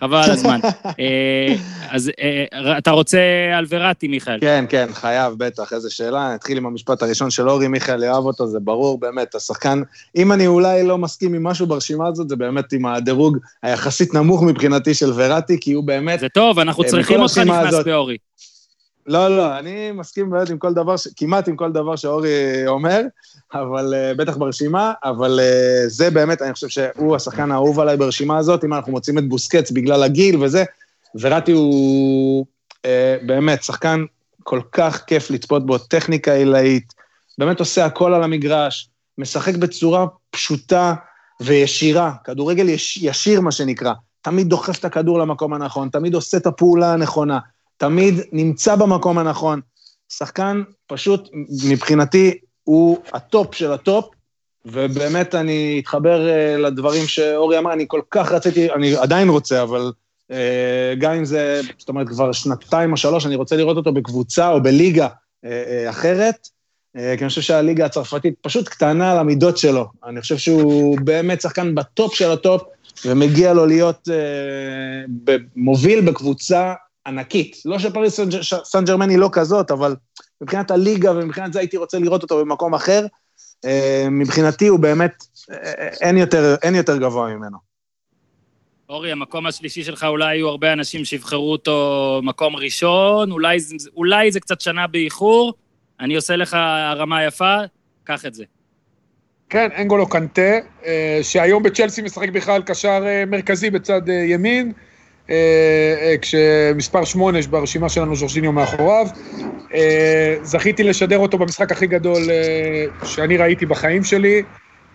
[0.00, 0.60] חבל על הזמן.
[1.00, 1.54] אה,
[1.90, 3.18] אז אה, אתה רוצה
[3.58, 4.40] על וראטי, מיכאל.
[4.40, 6.34] כן, כן, חייב, בטח, איזה שאלה.
[6.34, 9.82] נתחיל עם המשפט הראשון של אורי, מיכאל יאהב אותו, זה ברור, באמת, השחקן,
[10.16, 14.42] אם אני אולי לא מסכים עם משהו ברשימה הזאת, זה באמת עם הדירוג היחסית נמוך
[14.42, 16.20] מבחינתי של וראטי, כי הוא באמת...
[16.20, 17.74] זה טוב, אנחנו אה, צריכים אותך נכנס.
[17.84, 18.16] באורי.
[19.08, 21.08] לא, לא, אני מסכים באמת עם כל דבר, ש...
[21.16, 23.00] כמעט עם כל דבר שאורי אומר,
[23.54, 28.38] אבל uh, בטח ברשימה, אבל uh, זה באמת, אני חושב שהוא השחקן האהוב עליי ברשימה
[28.38, 30.64] הזאת, אם אנחנו מוצאים את בוסקץ בגלל הגיל וזה,
[31.20, 32.46] וראטי הוא
[32.76, 32.86] uh,
[33.26, 34.04] באמת שחקן
[34.42, 36.94] כל כך כיף לצפות בו, טכניקה עילאית,
[37.38, 40.94] באמת עושה הכל על המגרש, משחק בצורה פשוטה
[41.40, 43.92] וישירה, כדורגל יש, ישיר מה שנקרא,
[44.22, 47.38] תמיד דוחף את הכדור למקום הנכון, תמיד עושה את הפעולה הנכונה.
[47.78, 49.60] תמיד נמצא במקום הנכון.
[50.08, 51.28] שחקן פשוט,
[51.68, 54.10] מבחינתי, הוא הטופ של הטופ,
[54.66, 59.92] ובאמת אני אתחבר אה, לדברים שאורי אמר, אני כל כך רציתי, אני עדיין רוצה, אבל
[60.30, 60.34] אה,
[60.98, 64.62] גם אם זה, זאת אומרת, כבר שנתיים או שלוש, אני רוצה לראות אותו בקבוצה או
[64.62, 66.48] בליגה אה, אה, אחרת,
[66.96, 69.86] אה, כי אני חושב שהליגה הצרפתית פשוט קטנה על המידות שלו.
[70.04, 72.62] אני חושב שהוא באמת שחקן בטופ של הטופ,
[73.04, 76.72] ומגיע לו להיות אה, מוביל בקבוצה
[77.06, 77.56] ענקית.
[77.64, 78.20] לא שפריס
[78.64, 79.96] סן ג'רמן היא לא כזאת, אבל
[80.40, 83.06] מבחינת הליגה ומבחינת זה הייתי רוצה לראות אותו במקום אחר.
[84.10, 85.24] מבחינתי הוא באמת,
[86.00, 87.68] אין יותר, אין יותר גבוה ממנו.
[88.88, 93.58] אורי, המקום השלישי שלך, אולי יהיו הרבה אנשים שיבחרו אותו מקום ראשון, אולי,
[93.96, 95.54] אולי זה קצת שנה באיחור,
[96.00, 97.56] אני עושה לך הרמה יפה,
[98.04, 98.44] קח את זה.
[99.50, 100.50] כן, אנגולו קנטה,
[101.22, 104.72] שהיום בצ'לסי משחק בכלל קשר מרכזי בצד ימין.
[106.20, 109.06] כשמספר שמונה ברשימה שלנו ז'ורג'יניו מאחוריו.
[110.42, 112.22] זכיתי לשדר אותו במשחק הכי גדול
[113.04, 114.42] שאני ראיתי בחיים שלי,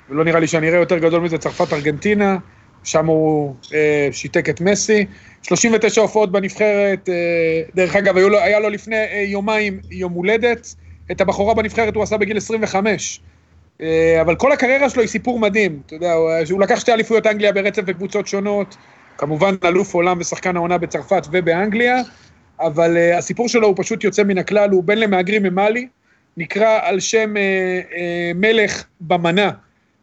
[0.10, 2.38] ולא נראה לי שאני אראה יותר גדול מזה, צרפת-ארגנטינה,
[2.84, 3.56] שם הוא
[4.12, 5.06] שיתק את מסי.
[5.42, 7.10] 39 הופעות בנבחרת,
[7.76, 10.76] דרך אגב, לו, היה לו לפני יומיים יום הולדת,
[11.12, 13.22] את הבחורה בנבחרת הוא עשה בגיל 25.
[14.22, 16.14] אבל כל הקריירה שלו היא סיפור מדהים, אתה יודע,
[16.52, 18.78] הוא לקח שתי אליפויות אנגליה ברצף בקבוצות שונות,
[19.18, 22.02] כמובן אלוף עולם ושחקן העונה בצרפת ובאנגליה,
[22.60, 25.88] אבל uh, הסיפור שלו הוא פשוט יוצא מן הכלל, הוא בן למהגרים ממאלי,
[26.38, 27.96] נקרא על שם uh, uh,
[28.36, 29.52] מלך במנה,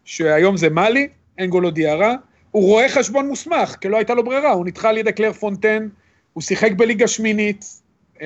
[0.04, 1.08] שהיום זה מאלי,
[1.40, 2.14] אנגולו דיארה,
[2.50, 5.88] הוא רואה חשבון מוסמך, כי לא הייתה לו ברירה, הוא נדחה על ידי קלר פונטן,
[6.32, 7.64] הוא שיחק בליגה שמינית,
[8.16, 8.20] uh,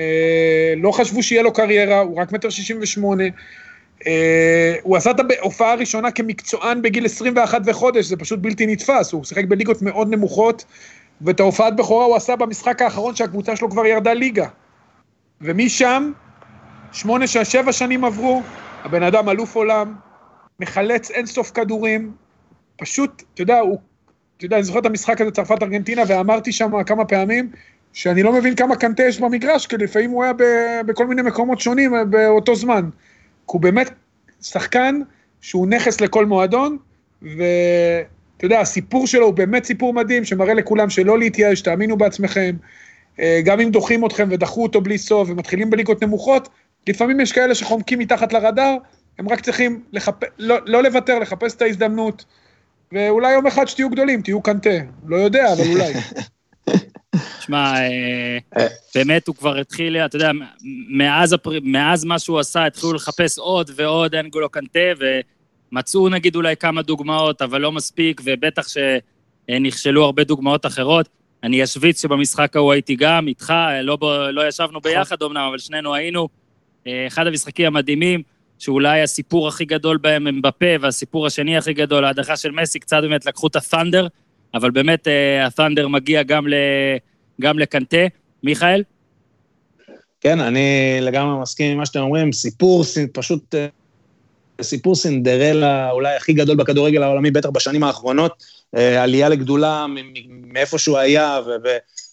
[0.76, 3.24] לא חשבו שיהיה לו קריירה, הוא רק מטר שישים ושמונה,
[4.82, 9.44] הוא עשה את ההופעה הראשונה כמקצוען בגיל 21 וחודש, זה פשוט בלתי נתפס, הוא שיחק
[9.44, 10.64] בליגות מאוד נמוכות,
[11.20, 14.46] ואת ההופעת בכורה הוא עשה במשחק האחרון שהקבוצה שלו כבר ירדה ליגה.
[15.40, 16.12] ומשם,
[16.92, 18.42] שמונה, שבע שנים עברו,
[18.84, 19.94] הבן אדם אלוף עולם,
[20.60, 22.12] מחלץ אינסוף כדורים,
[22.76, 23.78] פשוט, אתה יודע, הוא,
[24.36, 27.50] אתה יודע, אני זוכר את המשחק הזה, צרפת-ארגנטינה, ואמרתי שם כמה פעמים,
[27.92, 30.32] שאני לא מבין כמה קנטה יש במגרש, כי לפעמים הוא היה
[30.86, 32.88] בכל מיני מקומות שונים באותו זמן.
[33.46, 33.90] הוא באמת
[34.42, 35.00] שחקן
[35.40, 36.78] שהוא נכס לכל מועדון,
[37.22, 42.56] ואתה יודע, הסיפור שלו הוא באמת סיפור מדהים, שמראה לכולם שלא להתייאש, תאמינו בעצמכם,
[43.44, 46.48] גם אם דוחים אתכם ודחו אותו בלי סוף ומתחילים בליגות נמוכות,
[46.88, 48.76] לפעמים יש כאלה שחומקים מתחת לרדאר,
[49.18, 50.14] הם רק צריכים לחפ...
[50.38, 52.24] לא, לא לוותר, לחפש את ההזדמנות,
[52.92, 54.70] ואולי יום אחד שתהיו גדולים, תהיו קנטה,
[55.06, 55.92] לא יודע, אבל אולי.
[57.46, 57.74] שמע,
[58.94, 60.30] באמת הוא כבר התחיל, אתה יודע,
[60.88, 64.80] מאז, מאז מה שהוא עשה, התחילו לחפש עוד ועוד אנגולו קנטה,
[65.72, 71.08] ומצאו נגיד אולי כמה דוגמאות, אבל לא מספיק, ובטח שנכשלו הרבה דוגמאות אחרות.
[71.42, 73.98] אני אשוויץ שבמשחק ההוא הייתי גם איתך, לא,
[74.32, 76.28] לא ישבנו ביחד אמנם, אבל שנינו היינו.
[77.06, 78.22] אחד המשחקים המדהימים,
[78.58, 82.98] שאולי הסיפור הכי גדול בהם הם בפה, והסיפור השני הכי גדול, ההדחה של מסי, קצת
[83.00, 84.06] באמת לקחו את הת'אנדר,
[84.54, 85.08] אבל באמת
[85.46, 86.54] הת'אנדר מגיע גם, ל,
[87.40, 87.96] גם לקנטה.
[88.42, 88.82] מיכאל?
[90.20, 93.54] כן, אני לגמרי מסכים עם מה שאתם אומרים, סיפור פשוט,
[94.62, 99.86] סיפור סינדרלה אולי הכי גדול בכדורגל העולמי, בטח בשנים האחרונות, עלייה לגדולה
[100.28, 101.40] מאיפה שהוא היה,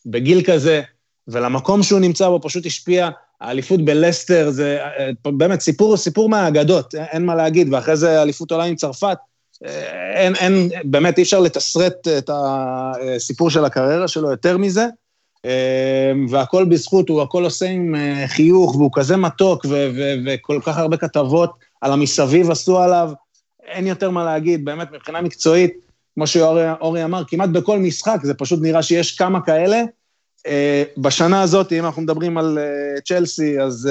[0.05, 0.82] ובגיל כזה,
[1.28, 3.09] ולמקום שהוא נמצא בו פשוט השפיע,
[3.41, 4.80] האליפות בלסטר זה
[5.26, 9.17] באמת סיפור, סיפור מהאגדות, אין מה להגיד, ואחרי זה אליפות עולם עם צרפת,
[10.15, 14.86] אין, אין, באמת אי אפשר לתסרט את הסיפור של הקריירה שלו יותר מזה,
[16.30, 17.96] והכל בזכות, הוא הכל עושה עם
[18.28, 19.66] חיוך, והוא כזה מתוק,
[20.26, 23.12] וכל כך הרבה כתבות על המסביב עשו עליו,
[23.66, 25.74] אין יותר מה להגיד, באמת מבחינה מקצועית,
[26.14, 29.82] כמו שאורי אמר, כמעט בכל משחק, זה פשוט נראה שיש כמה כאלה,
[30.98, 32.58] בשנה הזאת, אם אנחנו מדברים על
[33.06, 33.89] צ'לסי, אז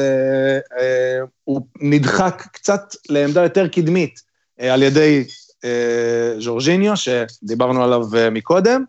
[1.45, 4.21] הוא נדחק קצת לעמדה יותר קדמית
[4.59, 5.25] על ידי
[6.39, 8.85] ז'ורג'יניו, שדיברנו עליו מקודם,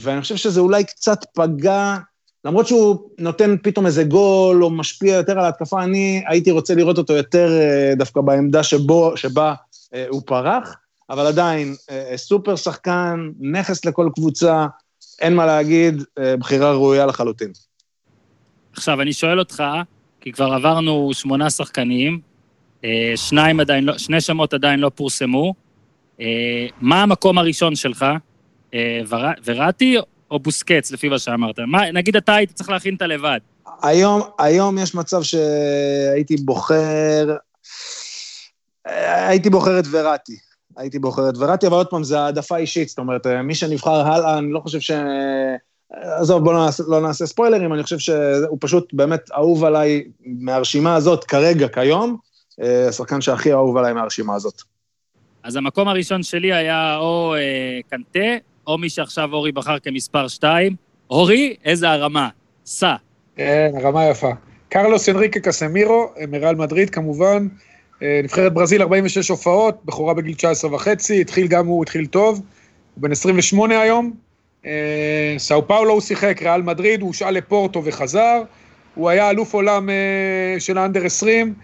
[0.00, 1.96] ואני חושב שזה אולי קצת פגע
[2.46, 6.98] למרות שהוא נותן פתאום איזה גול, או משפיע יותר על ההתקפה, אני הייתי רוצה לראות
[6.98, 9.54] אותו יותר אה, דווקא בעמדה שבו, שבה
[9.94, 10.76] אה, הוא פרח,
[11.10, 14.66] אבל עדיין, אה, סופר שחקן, נכס לכל קבוצה,
[15.20, 16.02] אין מה להגיד,
[16.38, 17.52] בחירה ראויה לחלוטין.
[18.72, 19.62] עכשיו, אני שואל אותך,
[20.20, 22.20] כי כבר עברנו שמונה שחקנים,
[23.16, 25.54] שניים עדיין לא, שני שמות עדיין לא פורסמו,
[26.80, 28.06] מה המקום הראשון שלך?
[29.44, 29.96] וראטי
[30.30, 31.58] או בוסקץ, לפי מה שאמרת?
[31.58, 33.38] מה, נגיד אתה היית צריך להכין את הלבד.
[33.82, 37.36] היום, היום יש מצב שהייתי בוחר...
[39.28, 40.36] הייתי בוחר את וראטי.
[40.76, 44.38] הייתי בוחר את וראטי, אבל עוד פעם, זו העדפה אישית, זאת אומרת, מי שנבחר הלאה,
[44.38, 44.90] אני לא חושב ש...
[45.90, 50.94] עזוב, בואו לא נעשה, לא נעשה ספוילרים, אני חושב שהוא פשוט באמת אהוב עליי מהרשימה
[50.94, 52.16] הזאת כרגע, כיום,
[52.62, 54.62] אה, השחקן שהכי אהוב עליי מהרשימה הזאת.
[55.42, 60.76] אז המקום הראשון שלי היה או אה, קנטה, או מי שעכשיו אורי בחר כמספר 2.
[61.10, 62.28] אורי, איזה הרמה.
[62.66, 62.94] סע.
[63.36, 64.30] כן, הרמה יפה.
[64.68, 67.48] קרלוס אנריקה קסמירו, מריאל מדריד כמובן,
[68.02, 72.42] אה, נבחרת ברזיל 46 הופעות, בכורה בגיל 19 וחצי, התחיל גם הוא, התחיל טוב,
[72.94, 74.12] הוא בן 28 היום.
[74.66, 78.42] אה, סאו פאולו הוא שיחק, ריאל מדריד, הוא הושאל לפורטו וחזר.
[78.94, 81.54] הוא היה אלוף עולם אה, של האנדר 20,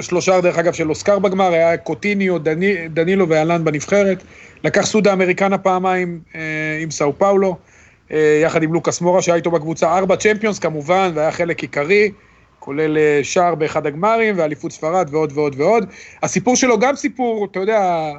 [0.00, 4.22] שלושה, דרך אגב, של אוסקר בגמר, היה קוטיניו, דני, דנילו ואלן בנבחרת.
[4.64, 6.40] לקח סודה אמריקנה פעמיים אה,
[6.82, 7.56] עם סאו פאולו,
[8.12, 12.10] אה, יחד עם לוקאס מורה שהיה איתו בקבוצה, ארבע צ'מפיונס כמובן, והיה חלק עיקרי,
[12.58, 15.86] כולל אה, שער באחד הגמרים, ואליפות ספרד ועוד ועוד ועוד.
[16.22, 18.10] הסיפור שלו גם סיפור, אתה יודע,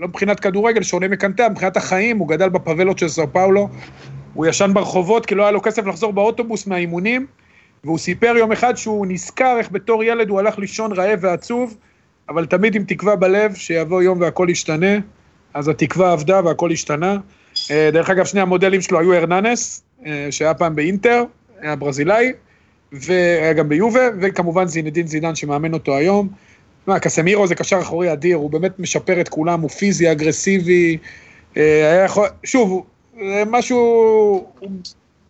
[0.00, 3.68] לא מבחינת כדורגל, שונה מקנטה, מבחינת החיים, הוא גדל בפאבלות של סאו פאולו,
[4.34, 7.26] הוא ישן ברחובות כי לא היה לו כסף לחזור באוטובוס מהאימונים,
[7.86, 11.76] והוא סיפר יום אחד שהוא נזכר איך בתור ילד הוא הלך לישון רעב ועצוב,
[12.28, 14.96] אבל תמיד עם תקווה בלב שיבוא יום והכל ישתנה.
[15.54, 17.18] אז התקווה עבדה והכל השתנה.
[17.70, 21.24] אה, דרך אגב, שני המודלים שלו היו הרננס, אה, שהיה פעם באינטר,
[21.60, 22.32] היה ברזילאי,
[22.92, 26.28] והיה גם ביובה, וכמובן זינדין זידן שמאמן אותו היום.
[26.86, 30.98] מה, קסמירו זה קשר אחורי אדיר, הוא באמת משפר את כולם, הוא פיזי, אגרסיבי.
[31.56, 32.86] אה, היה יכול, שוב,
[33.46, 34.46] משהו,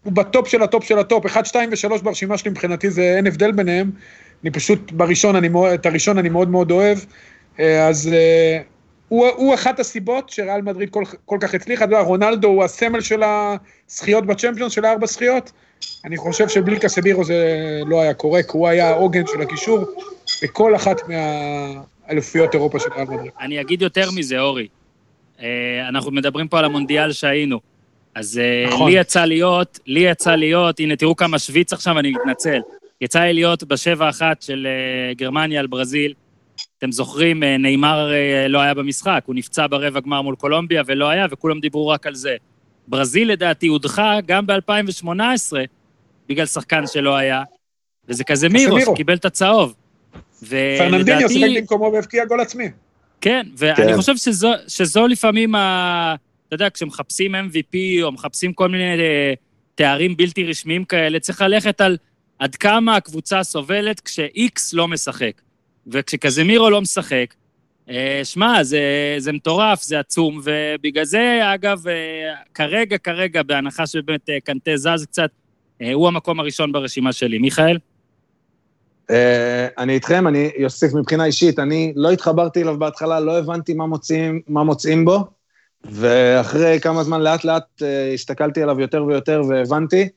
[0.07, 3.53] הוא, בטופ של הטופ של הטופ, 1, 2 ו-3 ברשימה שלי מבחינתי זה אין הבדל
[3.53, 3.91] ביניהם.
[4.43, 6.99] אני פשוט, בראשון, אני, את הראשון אני מאוד מאוד אוהב.
[7.59, 8.11] אז
[9.09, 13.01] הוא, הוא אחת הסיבות שריאל מדריד כל, כל כך הצליחה, אתה יודע, רונלדו הוא הסמל
[13.01, 15.53] של הזכיות בצ'מפיונס, של הארבע זכיות.
[16.05, 17.45] אני חושב שבלי קסבירו זה
[17.87, 19.85] לא היה קורה, כי הוא היה העוגן של הקישור
[20.43, 23.33] בכל אחת מהאלופיות אירופה של ריאל מדריד.
[23.41, 24.69] אני אגיד יותר מזה, אורי.
[25.43, 27.76] אה, אנחנו מדברים פה על המונדיאל שהיינו.
[28.17, 28.91] אז אה, נכון.
[28.91, 32.59] לי יצא להיות, לי יצא להיות, הנה, תראו כמה שוויץ עכשיו, אני מתנצל.
[33.01, 36.15] יצא לי להיות בשבע אחת של אה, גרמניה על ברזיל.
[36.79, 38.11] אתם זוכרים, אה, נאמר
[38.49, 42.15] לא היה במשחק, הוא נפצע ברבע גמר מול קולומביה ולא היה, וכולם דיברו רק על
[42.15, 42.37] זה.
[42.89, 45.11] ברזיל לדעתי הודחה גם ב-2018,
[46.29, 47.43] בגלל שחקן שלא היה,
[48.09, 49.75] וזה כזה מירו, שקיבל את הצהוב.
[50.79, 52.71] פרננדיניו שיחק במקומו והבקיע גול עצמי.
[53.21, 53.97] כן, ואני כן.
[53.97, 56.15] חושב שזו, שזו לפעמים, ה...
[56.49, 59.35] אתה יודע, כשמחפשים MVP או מחפשים כל מיני אה,
[59.75, 61.97] תארים בלתי רשמיים כאלה, צריך ללכת על
[62.39, 65.41] עד כמה הקבוצה סובלת כש-X לא משחק.
[65.87, 67.35] וכשקזמירו לא משחק,
[67.91, 68.81] אה, שמע, זה,
[69.19, 75.31] זה מטורף, זה עצום, ובגלל זה, אגב, אה, כרגע, כרגע, בהנחה שבאמת קנטה זז קצת,
[75.95, 77.39] הוא המקום הראשון ברשימה שלי.
[77.39, 77.79] מיכאל?
[79.79, 84.41] אני איתכם, אני אוסיף מבחינה אישית, אני לא התחברתי אליו בהתחלה, לא הבנתי מה מוצאים,
[84.49, 85.25] מה מוצאים בו,
[85.85, 87.83] ואחרי כמה זמן לאט לאט
[88.15, 90.09] הסתכלתי עליו יותר ויותר והבנתי.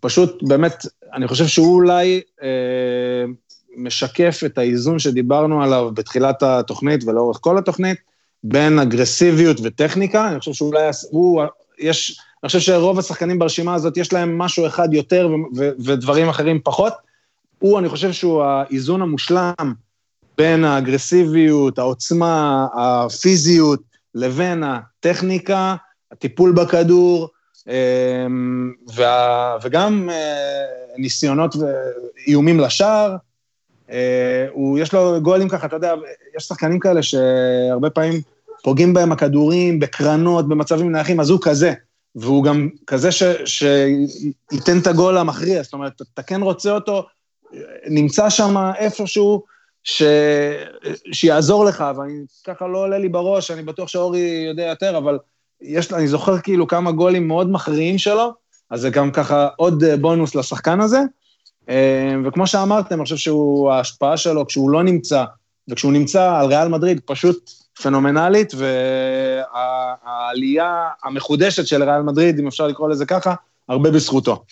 [0.00, 2.20] פשוט, באמת, אני חושב שהוא אולי
[3.76, 7.98] משקף את האיזון שדיברנו עליו בתחילת התוכנית ולאורך כל התוכנית,
[8.44, 11.42] בין אגרסיביות וטכניקה, אני חושב שאולי הוא,
[11.78, 16.28] יש, אני חושב שרוב השחקנים ברשימה הזאת יש להם משהו אחד יותר ו- ו- ודברים
[16.28, 16.92] אחרים פחות.
[17.58, 19.72] הוא, אני חושב שהוא האיזון המושלם
[20.38, 23.80] בין האגרסיביות, העוצמה, הפיזיות,
[24.14, 25.76] לבין הטכניקה,
[26.12, 27.28] הטיפול בכדור,
[27.68, 30.64] אמ, וה, וגם אה,
[30.96, 33.16] ניסיונות ואיומים לשער.
[33.90, 35.94] אה, הוא, יש לו גולים ככה, אתה יודע,
[36.36, 38.20] יש שחקנים כאלה שהרבה פעמים
[38.62, 41.72] פוגעים בהם הכדורים, בקרנות, במצבים נייחים, אז הוא כזה.
[42.16, 47.06] והוא גם כזה ש, שייתן את הגול המכריע, זאת אומרת, אתה כן רוצה אותו,
[47.86, 49.42] נמצא שם איפשהו,
[49.84, 50.02] ש...
[51.12, 52.12] שיעזור לך, ואני
[52.44, 55.18] ככה לא עולה לי בראש, אני בטוח שאורי יודע יותר, אבל
[55.62, 58.32] יש, אני זוכר כאילו כמה גולים מאוד מכריעים שלו,
[58.70, 60.98] אז זה גם ככה עוד אה, בונוס לשחקן הזה.
[61.68, 65.24] אה, וכמו שאמרתם, אני חושב שהוא, ההשפעה שלו, כשהוא לא נמצא,
[65.68, 67.50] וכשהוא נמצא על ריאל מדריד, פשוט
[67.82, 68.52] פנומנלית,
[69.54, 73.34] והעלייה המחודשת של ריאל מדריד, אם אפשר לקרוא לזה ככה,
[73.68, 74.44] הרבה בזכותו.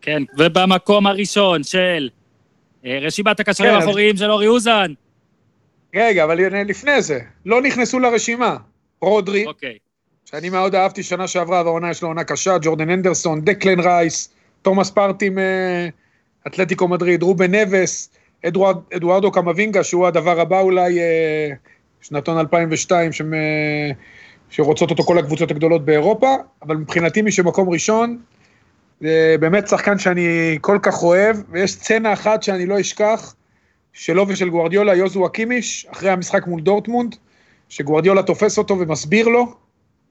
[0.00, 2.08] כן, ובמקום הראשון של
[2.84, 4.92] רשימת הקשרים כן, האחוריים של אורי אוזן.
[5.94, 8.56] רגע, אבל לפני זה, לא נכנסו לרשימה.
[9.00, 9.78] רודרי, אוקיי.
[10.24, 14.90] שאני מאוד אהבתי שנה שעברה, והעונה יש לו עונה קשה, ג'ורדן אנדרסון, דקלן רייס, תומאס
[14.90, 15.30] פרטי
[16.44, 18.10] מאתלטיקו מדריד, רובן נבס,
[18.46, 21.50] אדוארד, אדוארדו קמבינגה, שהוא הדבר הבא אולי, אה,
[22.00, 23.90] שנתון 2002, שמ, אה,
[24.50, 28.18] שרוצות אותו כל הקבוצות הגדולות באירופה, אבל מבחינתי מי שמקום ראשון,
[29.00, 33.34] זה באמת שחקן שאני כל כך אוהב, ויש סצנה אחת שאני לא אשכח,
[33.92, 37.16] שלו ושל גוארדיולה, יוזו אקימיש, אחרי המשחק מול דורטמונד,
[37.68, 39.54] שגוארדיולה תופס אותו ומסביר לו.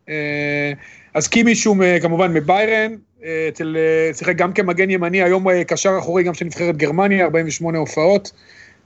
[0.10, 0.72] אה,
[1.14, 5.98] אז קימיש הוא מ- כמובן מביירן, אה, אה, שיחק גם כמגן ימני, היום אה, קשר
[6.00, 8.32] אחורי גם של נבחרת גרמניה, 48 הופעות.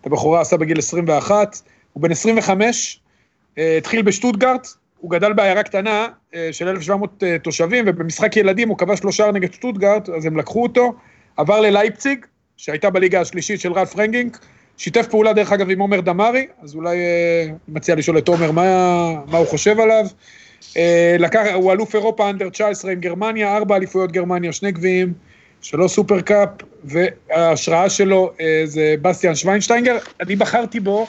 [0.01, 1.57] את הבחורה עשה בגיל 21,
[1.93, 2.99] הוא בן 25,
[3.57, 4.67] אה, התחיל בשטוטגרט,
[5.05, 9.53] הוא גדל בעיירה קטנה אה, של 1,700 אה, תושבים, ובמשחק ילדים הוא כבש שלושה נגד
[9.53, 10.93] שטוטגרט, אז הם לקחו אותו,
[11.37, 12.25] עבר ללייפציג,
[12.57, 14.37] שהייתה בליגה השלישית של רלף רנגניק,
[14.77, 18.63] שיתף פעולה דרך אגב עם עומר דמארי, אז אולי אה, מציע לשאול את עומר מה,
[19.27, 20.05] מה הוא חושב עליו.
[21.19, 25.13] לקח, הוא אלוף אירופה under 19 עם גרמניה, ארבע אליפויות גרמניה, שני גביעים,
[25.61, 26.49] שלוש super cup,
[26.83, 28.31] וההשראה שלו
[28.65, 29.97] זה בסטיאן שוויינשטיינגר.
[30.21, 31.07] אני בחרתי בו,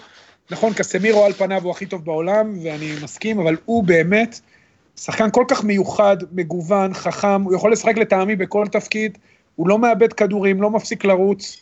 [0.51, 4.41] נכון, קסמירו על פניו הוא הכי טוב בעולם, ואני מסכים, אבל הוא באמת
[4.97, 9.19] שחקן כל כך מיוחד, מגוון, חכם, הוא יכול לשחק לטעמי בכל תפקיד,
[9.57, 11.61] הוא לא מאבד כדורים, לא מפסיק לרוץ.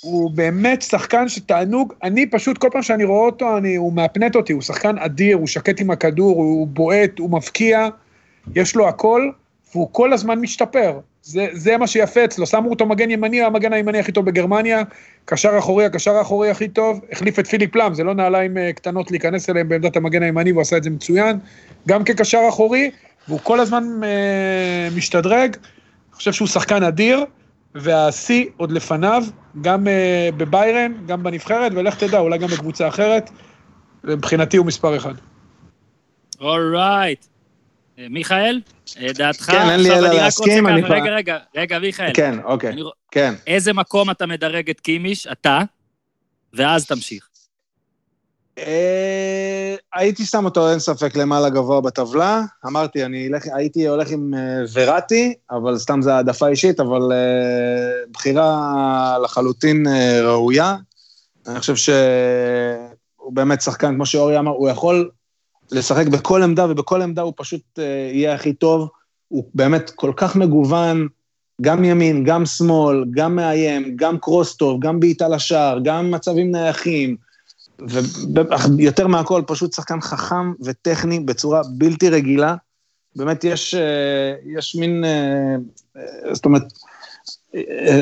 [0.00, 4.52] הוא באמת שחקן שתענוג, אני פשוט, כל פעם שאני רואה אותו, אני, הוא מהפנט אותי,
[4.52, 7.88] הוא שחקן אדיר, הוא שקט עם הכדור, הוא בועט, הוא מבקיע,
[8.54, 9.30] יש לו הכל,
[9.72, 11.00] והוא כל הזמן משתפר.
[11.22, 14.82] זה, זה מה שיפה אצלו, שמו אותו מגן ימני, הוא המגן הימני הכי טוב בגרמניה,
[15.24, 19.10] קשר אחורי, הקשר האחורי הכי טוב, החליף את פיליפ לאם, זה לא נעליים אה, קטנות
[19.10, 21.38] להיכנס אליהם בעמדת המגן הימני, והוא עשה את זה מצוין,
[21.88, 22.90] גם כקשר אחורי,
[23.28, 27.24] והוא כל הזמן אה, משתדרג, אני חושב שהוא שחקן אדיר,
[27.74, 29.22] והשיא עוד לפניו,
[29.60, 33.30] גם אה, בביירן, גם בנבחרת, ולך תדע, אולי גם בקבוצה אחרת,
[34.04, 35.14] מבחינתי הוא מספר אחד.
[36.40, 37.24] אולרייט.
[37.24, 37.29] אה,
[38.10, 38.60] מיכאל,
[39.00, 39.42] אה, דעתך?
[39.50, 42.10] כן, אין לי אלא להסכים, אני כבר- רגע, רגע, רגע, מיכאל.
[42.14, 43.34] כן, אוקיי, אני- כן.
[43.46, 45.26] איזה מקום אתה מדרג את קימיש?
[45.26, 45.60] אתה,
[46.54, 47.26] ואז תמשיך.
[48.58, 52.40] אה, הייתי שם אותו, אין ספק, למעלה גבוה בטבלה.
[52.66, 54.40] אמרתי, אני אלך, הייתי הולך עם אה,
[54.72, 57.16] וראטי, אבל סתם זו העדפה אישית, אבל אה,
[58.12, 58.72] בחירה
[59.24, 60.76] לחלוטין אה, ראויה.
[61.48, 65.10] אני חושב שהוא באמת שחקן, כמו שאורי אמר, הוא יכול
[65.72, 68.88] לשחק בכל עמדה, ובכל עמדה הוא פשוט אה, יהיה הכי טוב.
[69.28, 71.08] הוא באמת כל כך מגוון,
[71.60, 77.16] גם ימין, גם שמאל, גם מאיים, גם קרוס טוב, גם בעיטה לשער, גם מצבים נייחים.
[78.78, 82.54] ויותר מהכל, פשוט שחקן חכם וטכני בצורה בלתי רגילה.
[83.16, 85.56] באמת יש, אה, יש מין, אה,
[86.32, 86.62] זאת אומרת,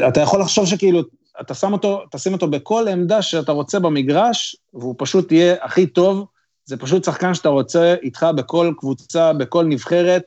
[0.08, 1.02] אתה יכול לחשוב שכאילו,
[1.40, 6.26] אתה שם אותו, תשים אותו בכל עמדה שאתה רוצה במגרש, והוא פשוט יהיה הכי טוב.
[6.68, 10.22] זה פשוט שחקן שאתה רוצה איתך בכל קבוצה, בכל נבחרת,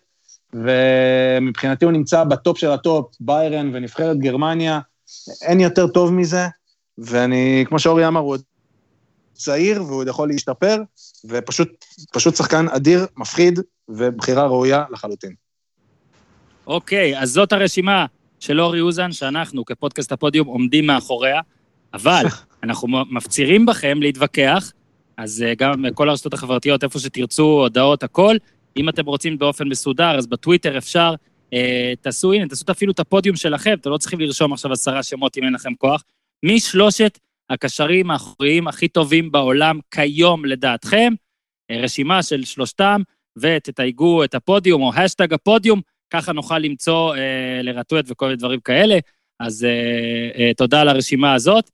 [0.54, 4.80] ומבחינתי הוא נמצא בטופ של הטופ, ביירן ונבחרת גרמניה,
[5.42, 6.48] אין יותר טוב מזה,
[6.98, 8.42] ואני, כמו שאורי אמר, הוא עוד
[9.34, 10.78] צעיר והוא עוד יכול להשתפר,
[11.26, 15.34] ופשוט פשוט שחקן אדיר, מפחיד, ובחירה ראויה לחלוטין.
[16.68, 18.06] אוקיי, אז זאת הרשימה
[18.40, 21.42] של אורי אוזן, שאנחנו כפודקאסט הפודיום עומדים מאחוריה,
[21.94, 22.26] אבל
[22.64, 24.72] אנחנו מפצירים בכם להתווכח,
[25.22, 28.36] אז אה, גם כל הרשתות החברתיות, איפה שתרצו, הודעות, הכל.
[28.78, 31.16] אם אתם רוצים באופן מסודר, אז בטוויטר אפשר,
[31.54, 35.38] אה, תעשו, הנה, תעשו אפילו את הפודיום שלכם, אתם לא צריכים לרשום עכשיו עשרה שמות
[35.38, 36.04] אם אין לכם כוח.
[36.44, 37.20] מי שלושת
[37.50, 41.14] הקשרים האחוריים הכי טובים בעולם כיום לדעתכם?
[41.72, 43.02] אה, רשימה של שלושתם,
[43.38, 45.82] ותתייגו את הפודיום או השטג הפודיום,
[46.14, 49.00] ככה נוכל למצוא אה, לרטואט וכל מיני דברים כאלה.
[49.40, 49.70] אז אה,
[50.40, 51.72] אה, תודה על הרשימה הזאת.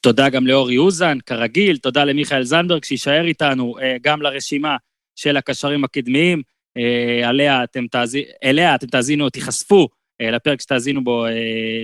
[0.00, 4.76] תודה גם לאורי אוזן, כרגיל, תודה למיכאל זנדברג שיישאר איתנו אה, גם לרשימה
[5.16, 6.42] של הקשרים הקדמיים,
[6.76, 9.88] אה, עליה אתם תאזינו, אליה אתם תאזינו, תיחשפו
[10.20, 11.24] אה, לפרק שתאזינו בו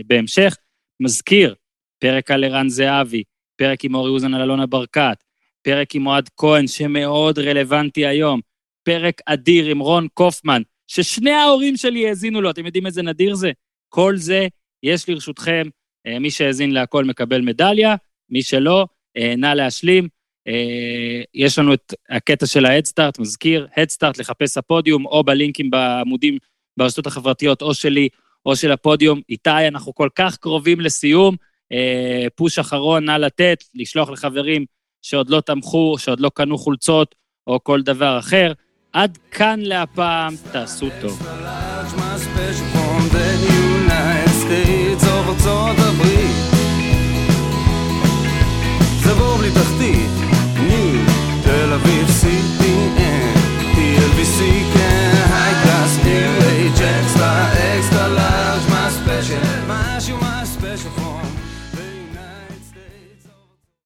[0.07, 0.57] בהמשך.
[1.01, 1.55] מזכיר,
[1.99, 3.23] פרק על ערן זהבי,
[3.57, 5.25] פרק עם אורי אוזן על אלונה ברקת,
[5.63, 8.41] פרק עם אוהד כהן שמאוד רלוונטי היום,
[8.83, 13.51] פרק אדיר עם רון קופמן, ששני ההורים שלי האזינו לו, אתם יודעים איזה נדיר זה?
[13.89, 14.47] כל זה
[14.83, 15.63] יש לרשותכם,
[16.21, 17.97] מי שהאזין להכל מקבל מדליה,
[18.31, 18.87] מי שלא,
[19.17, 20.09] אה, נא להשלים.
[20.49, 26.39] אה, יש לנו את הקטע של ההדסטארט, מזכיר, הדסטארט לחפש הפודיום, או בלינקים בעמודים
[26.77, 28.09] ברשתות החברתיות, או שלי
[28.47, 29.21] או של הפודיום.
[29.29, 31.37] איתי, אנחנו כל כך קרובים לסיום.
[31.73, 34.65] אה, פוש אחרון, נא לתת, לשלוח לחברים
[35.03, 37.15] שעוד לא תמכו, שעוד לא קנו חולצות,
[37.47, 38.53] או כל דבר אחר.
[38.93, 41.23] עד כאן להפעם, תעשו טוב.
[45.29, 46.18] voltou da.